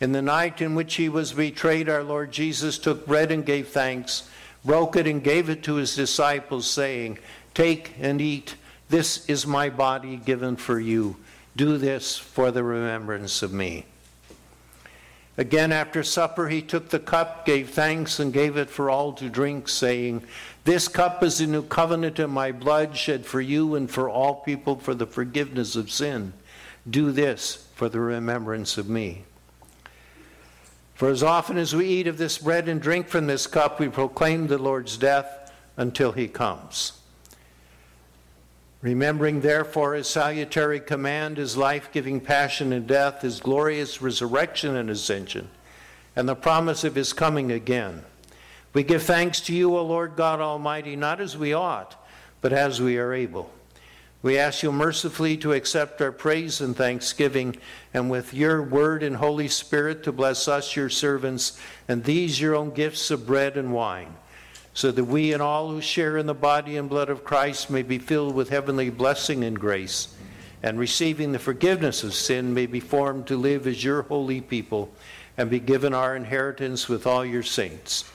In 0.00 0.10
the 0.10 0.22
night 0.22 0.60
in 0.60 0.74
which 0.74 0.96
he 0.96 1.08
was 1.08 1.32
betrayed, 1.32 1.88
our 1.88 2.02
Lord 2.02 2.32
Jesus 2.32 2.76
took 2.76 3.06
bread 3.06 3.30
and 3.30 3.46
gave 3.46 3.68
thanks 3.68 4.28
broke 4.66 4.96
it 4.96 5.06
and 5.06 5.22
gave 5.22 5.48
it 5.48 5.62
to 5.62 5.76
his 5.76 5.94
disciples, 5.94 6.68
saying, 6.68 7.18
Take 7.54 7.94
and 8.00 8.20
eat. 8.20 8.56
This 8.88 9.24
is 9.28 9.46
my 9.46 9.70
body 9.70 10.16
given 10.16 10.56
for 10.56 10.78
you. 10.78 11.16
Do 11.56 11.78
this 11.78 12.18
for 12.18 12.50
the 12.50 12.62
remembrance 12.62 13.42
of 13.42 13.52
me. 13.52 13.86
Again, 15.38 15.70
after 15.70 16.02
supper, 16.02 16.48
he 16.48 16.62
took 16.62 16.88
the 16.88 16.98
cup, 16.98 17.44
gave 17.44 17.70
thanks, 17.70 18.18
and 18.18 18.32
gave 18.32 18.56
it 18.56 18.70
for 18.70 18.88
all 18.88 19.12
to 19.14 19.28
drink, 19.28 19.68
saying, 19.68 20.22
This 20.64 20.88
cup 20.88 21.22
is 21.22 21.38
the 21.38 21.46
new 21.46 21.62
covenant 21.62 22.18
in 22.18 22.30
my 22.30 22.52
blood, 22.52 22.96
shed 22.96 23.26
for 23.26 23.40
you 23.40 23.74
and 23.74 23.90
for 23.90 24.08
all 24.08 24.36
people 24.36 24.76
for 24.76 24.94
the 24.94 25.06
forgiveness 25.06 25.76
of 25.76 25.90
sin. 25.90 26.32
Do 26.88 27.12
this 27.12 27.68
for 27.74 27.88
the 27.88 28.00
remembrance 28.00 28.78
of 28.78 28.88
me. 28.88 29.24
For 30.96 31.10
as 31.10 31.22
often 31.22 31.58
as 31.58 31.76
we 31.76 31.86
eat 31.86 32.06
of 32.06 32.16
this 32.16 32.38
bread 32.38 32.70
and 32.70 32.80
drink 32.80 33.08
from 33.08 33.26
this 33.26 33.46
cup, 33.46 33.78
we 33.78 33.88
proclaim 33.88 34.46
the 34.46 34.56
Lord's 34.56 34.96
death 34.96 35.52
until 35.76 36.12
he 36.12 36.26
comes. 36.26 36.92
Remembering, 38.80 39.42
therefore, 39.42 39.92
his 39.92 40.08
salutary 40.08 40.80
command, 40.80 41.36
his 41.36 41.54
life 41.54 41.92
giving 41.92 42.18
passion 42.18 42.72
and 42.72 42.86
death, 42.86 43.20
his 43.20 43.40
glorious 43.40 44.00
resurrection 44.00 44.74
and 44.74 44.88
ascension, 44.88 45.50
and 46.16 46.26
the 46.26 46.34
promise 46.34 46.82
of 46.82 46.94
his 46.94 47.12
coming 47.12 47.52
again, 47.52 48.02
we 48.72 48.82
give 48.82 49.02
thanks 49.02 49.40
to 49.42 49.54
you, 49.54 49.76
O 49.76 49.84
Lord 49.84 50.16
God 50.16 50.40
Almighty, 50.40 50.96
not 50.96 51.20
as 51.20 51.36
we 51.36 51.52
ought, 51.52 52.02
but 52.40 52.54
as 52.54 52.80
we 52.80 52.96
are 52.96 53.12
able 53.12 53.50
we 54.26 54.38
ask 54.38 54.64
you 54.64 54.72
mercifully 54.72 55.36
to 55.36 55.52
accept 55.52 56.02
our 56.02 56.10
praise 56.10 56.60
and 56.60 56.76
thanksgiving, 56.76 57.56
and 57.94 58.10
with 58.10 58.34
your 58.34 58.60
word 58.60 59.04
and 59.04 59.14
Holy 59.14 59.46
Spirit 59.46 60.02
to 60.02 60.10
bless 60.10 60.48
us, 60.48 60.74
your 60.74 60.90
servants, 60.90 61.56
and 61.86 62.02
these 62.02 62.40
your 62.40 62.56
own 62.56 62.70
gifts 62.70 63.12
of 63.12 63.24
bread 63.24 63.56
and 63.56 63.72
wine, 63.72 64.16
so 64.74 64.90
that 64.90 65.04
we 65.04 65.32
and 65.32 65.40
all 65.40 65.70
who 65.70 65.80
share 65.80 66.16
in 66.16 66.26
the 66.26 66.34
body 66.34 66.76
and 66.76 66.88
blood 66.88 67.08
of 67.08 67.22
Christ 67.22 67.70
may 67.70 67.82
be 67.82 68.00
filled 68.00 68.34
with 68.34 68.48
heavenly 68.48 68.90
blessing 68.90 69.44
and 69.44 69.60
grace, 69.60 70.08
and 70.60 70.76
receiving 70.76 71.30
the 71.30 71.38
forgiveness 71.38 72.02
of 72.02 72.12
sin 72.12 72.52
may 72.52 72.66
be 72.66 72.80
formed 72.80 73.28
to 73.28 73.36
live 73.36 73.64
as 73.68 73.84
your 73.84 74.02
holy 74.02 74.40
people 74.40 74.92
and 75.38 75.48
be 75.48 75.60
given 75.60 75.94
our 75.94 76.16
inheritance 76.16 76.88
with 76.88 77.06
all 77.06 77.24
your 77.24 77.44
saints. 77.44 78.10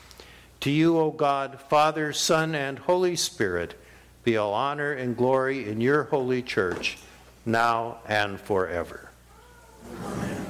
To 0.59 0.72
you, 0.72 0.99
O 0.99 1.12
God, 1.12 1.62
Father, 1.70 2.12
Son, 2.12 2.53
and 2.53 2.80
Holy 2.80 3.16
Spirit, 3.16 3.76
be 4.24 4.38
all 4.38 4.54
honor 4.54 4.94
and 4.94 5.18
glory 5.18 5.68
in 5.68 5.82
your 5.82 6.04
holy 6.04 6.42
church, 6.42 6.98
now 7.46 7.98
and 8.08 8.40
forever. 8.40 9.10
Amen. 10.04 10.46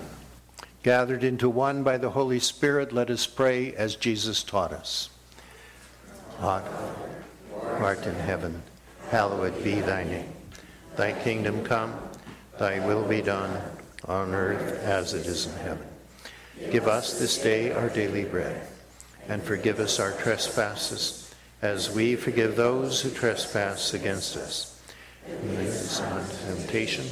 Gathered 0.84 1.24
into 1.24 1.50
one 1.50 1.84
by 1.84 1.98
the 1.98 2.10
Holy 2.10 2.40
Spirit, 2.40 2.92
let 2.92 3.10
us 3.10 3.26
pray 3.28 3.74
as 3.76 3.96
Jesus 3.96 4.44
taught 4.44 4.74
us. 4.74 5.10
Who 6.40 6.62
art 7.62 8.06
in 8.06 8.16
heaven, 8.16 8.62
hallowed 9.10 9.64
be 9.64 9.80
thy 9.80 10.04
name. 10.04 10.34
Thy 10.96 11.14
kingdom 11.14 11.64
come, 11.64 11.94
thy 12.58 12.86
will 12.86 13.08
be 13.08 13.22
done, 13.22 13.62
on 14.06 14.34
earth 14.34 14.84
as 14.84 15.14
it 15.14 15.28
is 15.28 15.46
in 15.46 15.54
heaven. 15.60 15.88
Give 16.72 16.88
us 16.88 17.20
this 17.20 17.38
day 17.38 17.72
our 17.72 17.90
daily 17.90 18.26
bread, 18.26 18.68
and 19.30 19.42
forgive 19.42 19.80
us 19.80 20.00
our 20.00 20.12
trespasses 20.12 21.21
as 21.62 21.92
we 21.92 22.16
forgive 22.16 22.56
those 22.56 23.02
who 23.02 23.10
trespass 23.12 23.94
against 23.94 24.36
us. 24.36 24.80
And 25.28 25.58
Lead 25.58 25.68
us 25.68 26.00
not 26.02 26.30
temptation, 26.48 27.06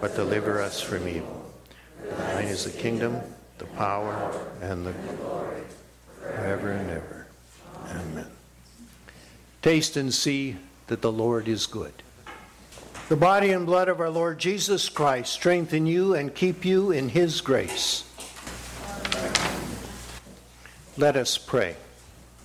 but 0.00 0.14
deliver 0.14 0.60
us 0.60 0.80
from 0.80 1.08
evil. 1.08 1.50
Thine 2.18 2.46
is 2.46 2.64
the 2.64 2.70
kingdom, 2.70 3.20
the 3.58 3.64
power, 3.66 4.32
and 4.60 4.86
the 4.86 4.92
glory, 4.92 5.62
forever 6.20 6.72
and 6.72 6.90
ever. 6.90 7.26
Amen. 7.88 8.26
Taste 9.60 9.96
and 9.96 10.12
see 10.12 10.56
that 10.86 11.02
the 11.02 11.12
Lord 11.12 11.48
is 11.48 11.66
good. 11.66 11.92
The 13.08 13.16
body 13.16 13.50
and 13.50 13.66
blood 13.66 13.88
of 13.88 14.00
our 14.00 14.10
Lord 14.10 14.38
Jesus 14.38 14.88
Christ 14.88 15.32
strengthen 15.32 15.86
you 15.86 16.14
and 16.14 16.34
keep 16.34 16.64
you 16.64 16.92
in 16.92 17.08
his 17.10 17.40
grace. 17.40 18.04
Let 20.96 21.16
us 21.16 21.36
pray. 21.36 21.76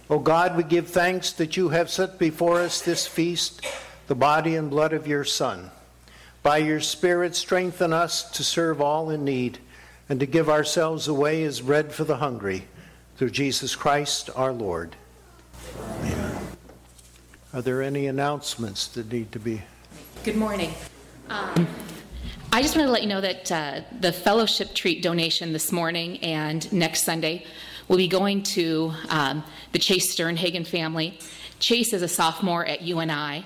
O 0.10 0.20
God, 0.20 0.56
we 0.56 0.64
give 0.64 0.88
thanks 0.88 1.34
that 1.34 1.58
you 1.58 1.70
have 1.70 1.90
set 1.90 2.18
before 2.18 2.62
us 2.62 2.82
this 2.82 3.06
feast, 3.06 3.62
the 4.08 4.16
body 4.16 4.56
and 4.56 4.70
blood 4.70 4.94
of 4.94 5.06
your 5.06 5.26
Son. 5.26 5.70
By 6.44 6.60
your 6.60 6.80
Spirit, 6.80 7.36
strengthen 7.36 7.92
us 7.92 8.32
to 8.32 8.44
serve 8.44 8.80
all 8.80 9.10
in 9.10 9.26
need 9.26 9.60
and 10.08 10.18
to 10.22 10.26
give 10.26 10.50
ourselves 10.50 11.10
away 11.10 11.44
as 11.44 11.60
bread 11.60 11.92
for 11.92 12.06
the 12.06 12.18
hungry. 12.18 12.68
Through 13.18 13.32
Jesus 13.32 13.76
Christ 13.76 14.30
our 14.34 14.54
Lord. 14.54 14.96
Amen. 15.78 16.38
Are 17.54 17.62
there 17.62 17.82
any 17.82 18.08
announcements 18.08 18.88
that 18.88 19.12
need 19.12 19.34
to 19.34 19.40
be? 19.40 19.62
Good 20.24 20.38
morning. 20.38 20.74
Um, 21.30 21.68
I 22.54 22.62
just 22.62 22.76
wanted 22.76 22.88
to 22.88 22.94
let 22.94 23.02
you 23.02 23.10
know 23.10 23.22
that 23.22 23.52
uh, 23.52 23.82
the 24.00 24.14
fellowship 24.14 24.74
treat 24.74 25.04
donation 25.04 25.52
this 25.52 25.74
morning 25.74 26.18
and 26.20 26.72
next 26.72 27.04
Sunday 27.04 27.46
will 27.88 27.98
be 27.98 28.08
going 28.08 28.44
to 28.44 28.94
um, 29.10 29.44
the 29.72 29.80
Chase 29.80 30.14
Sternhagen 30.14 30.68
family. 30.68 31.18
Chase 31.60 31.94
is 31.94 32.02
a 32.02 32.08
sophomore 32.08 32.66
at 32.66 32.82
UNI 32.82 33.46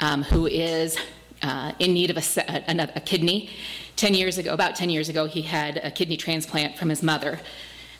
um, 0.00 0.22
who 0.22 0.46
is 0.46 0.96
uh, 1.42 1.72
in 1.78 1.92
need 1.92 2.10
of 2.10 2.16
a, 2.16 2.70
a, 2.70 2.88
a, 2.96 3.00
kidney. 3.00 3.50
10 3.96 4.14
years 4.14 4.38
ago, 4.38 4.52
about 4.52 4.76
10 4.76 4.90
years 4.90 5.08
ago, 5.08 5.26
he 5.26 5.42
had 5.42 5.78
a 5.78 5.90
kidney 5.90 6.16
transplant 6.16 6.76
from 6.76 6.88
his 6.88 7.02
mother. 7.02 7.40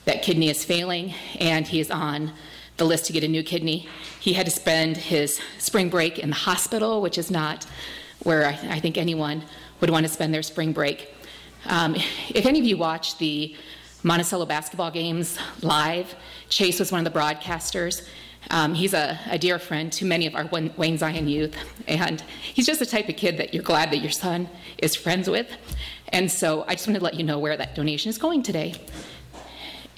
That 0.05 0.23
kidney 0.23 0.49
is 0.49 0.65
failing, 0.65 1.15
and 1.39 1.67
he 1.67 1.81
is 1.81 1.91
on 1.91 2.33
the 2.77 2.85
list 2.85 3.07
to 3.07 3.13
get 3.13 3.25
a 3.25 3.29
new 3.29 3.43
kidney. 3.43 3.87
He 4.19 4.33
had 4.33 4.47
to 4.47 4.53
spend 4.53 4.97
his 4.97 5.41
spring 5.59 5.89
break 5.91 6.19
in 6.19 6.31
the 6.31 6.37
hospital, 6.37 7.03
which 7.03 7.19
is 7.19 7.31
not 7.31 7.67
where 8.23 8.47
I, 8.47 8.77
I 8.77 8.81
think 8.81 8.97
anyone 8.97 9.43
would 9.81 9.91
want 9.91 10.07
to 10.07 10.13
spend 10.13 10.33
their 10.33 10.43
spring 10.43 10.73
break. 10.73 11.15
Um, 11.67 11.95
if 12.31 12.47
any 12.47 12.59
of 12.59 12.65
you 12.65 12.77
watch 12.77 13.19
the 13.19 13.55
Monticello 14.03 14.47
basketball 14.47 14.91
games 14.91 15.39
live. 15.61 16.15
Chase 16.49 16.79
was 16.79 16.91
one 16.91 17.05
of 17.07 17.13
the 17.13 17.19
broadcasters. 17.19 18.07
Um, 18.51 18.73
he's 18.73 18.95
a, 18.95 19.19
a, 19.29 19.39
dear 19.39 19.59
friend 19.59 19.93
to 19.93 20.07
many 20.07 20.27
of 20.27 20.35
our 20.35 20.47
Wayne 20.47 20.97
Zion 20.97 21.29
youth, 21.29 21.55
and 21.87 22.23
he's 22.55 22.65
just 22.65 22.81
the 22.81 22.87
type 22.87 23.11
of 23.11 23.17
kid 23.17 23.37
that 23.37 23.53
you're 23.53 23.63
glad 23.63 23.91
that 23.91 23.99
your 23.99 24.11
son 24.11 24.49
is 24.79 24.97
friends 24.97 25.29
with. 25.29 25.47
And 26.09 26.33
so 26.33 26.65
I 26.67 26.75
just 26.75 26.87
wanted 26.87 27.01
to 27.01 27.05
let 27.05 27.15
you 27.15 27.25
know 27.25 27.39
where 27.39 27.59
that 27.59 27.75
donation 27.75 28.09
is 28.09 28.17
going 28.17 28.43
today. 28.43 28.75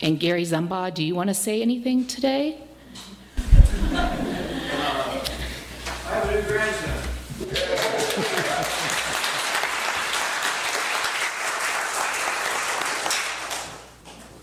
And 0.01 0.19
Gary 0.19 0.43
Zumba, 0.43 0.93
do 0.93 1.05
you 1.05 1.15
want 1.15 1.29
to 1.29 1.35
say 1.35 1.63
anything 1.63 2.05
today? 2.05 2.61
I 3.37 4.01
have 6.07 6.29
a 6.29 6.35
new 6.35 6.43
grandson. 6.43 7.03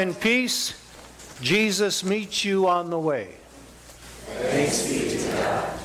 In 0.00 0.14
peace. 0.14 0.74
Jesus 1.42 2.02
meets 2.02 2.42
you 2.42 2.66
on 2.66 2.88
the 2.88 2.98
way. 2.98 3.34
Thanks 4.24 4.88
be 4.88 5.10
to 5.10 5.18
God. 5.36 5.78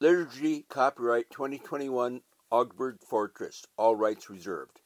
Liturgy 0.00 0.66
copyright 0.68 1.30
2021 1.30 2.20
Augsburg 2.50 3.00
Fortress, 3.00 3.64
all 3.78 3.96
rights 3.96 4.28
reserved. 4.28 4.82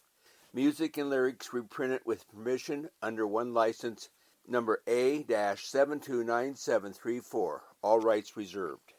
Music 0.55 0.97
and 0.97 1.11
lyrics 1.11 1.53
reprinted 1.53 2.03
with 2.05 2.31
permission 2.31 2.89
under 3.03 3.27
one 3.27 3.53
license 3.53 4.11
number 4.47 4.81
A 4.87 5.25
729734, 5.25 7.63
all 7.83 7.99
rights 7.99 8.37
reserved. 8.37 8.90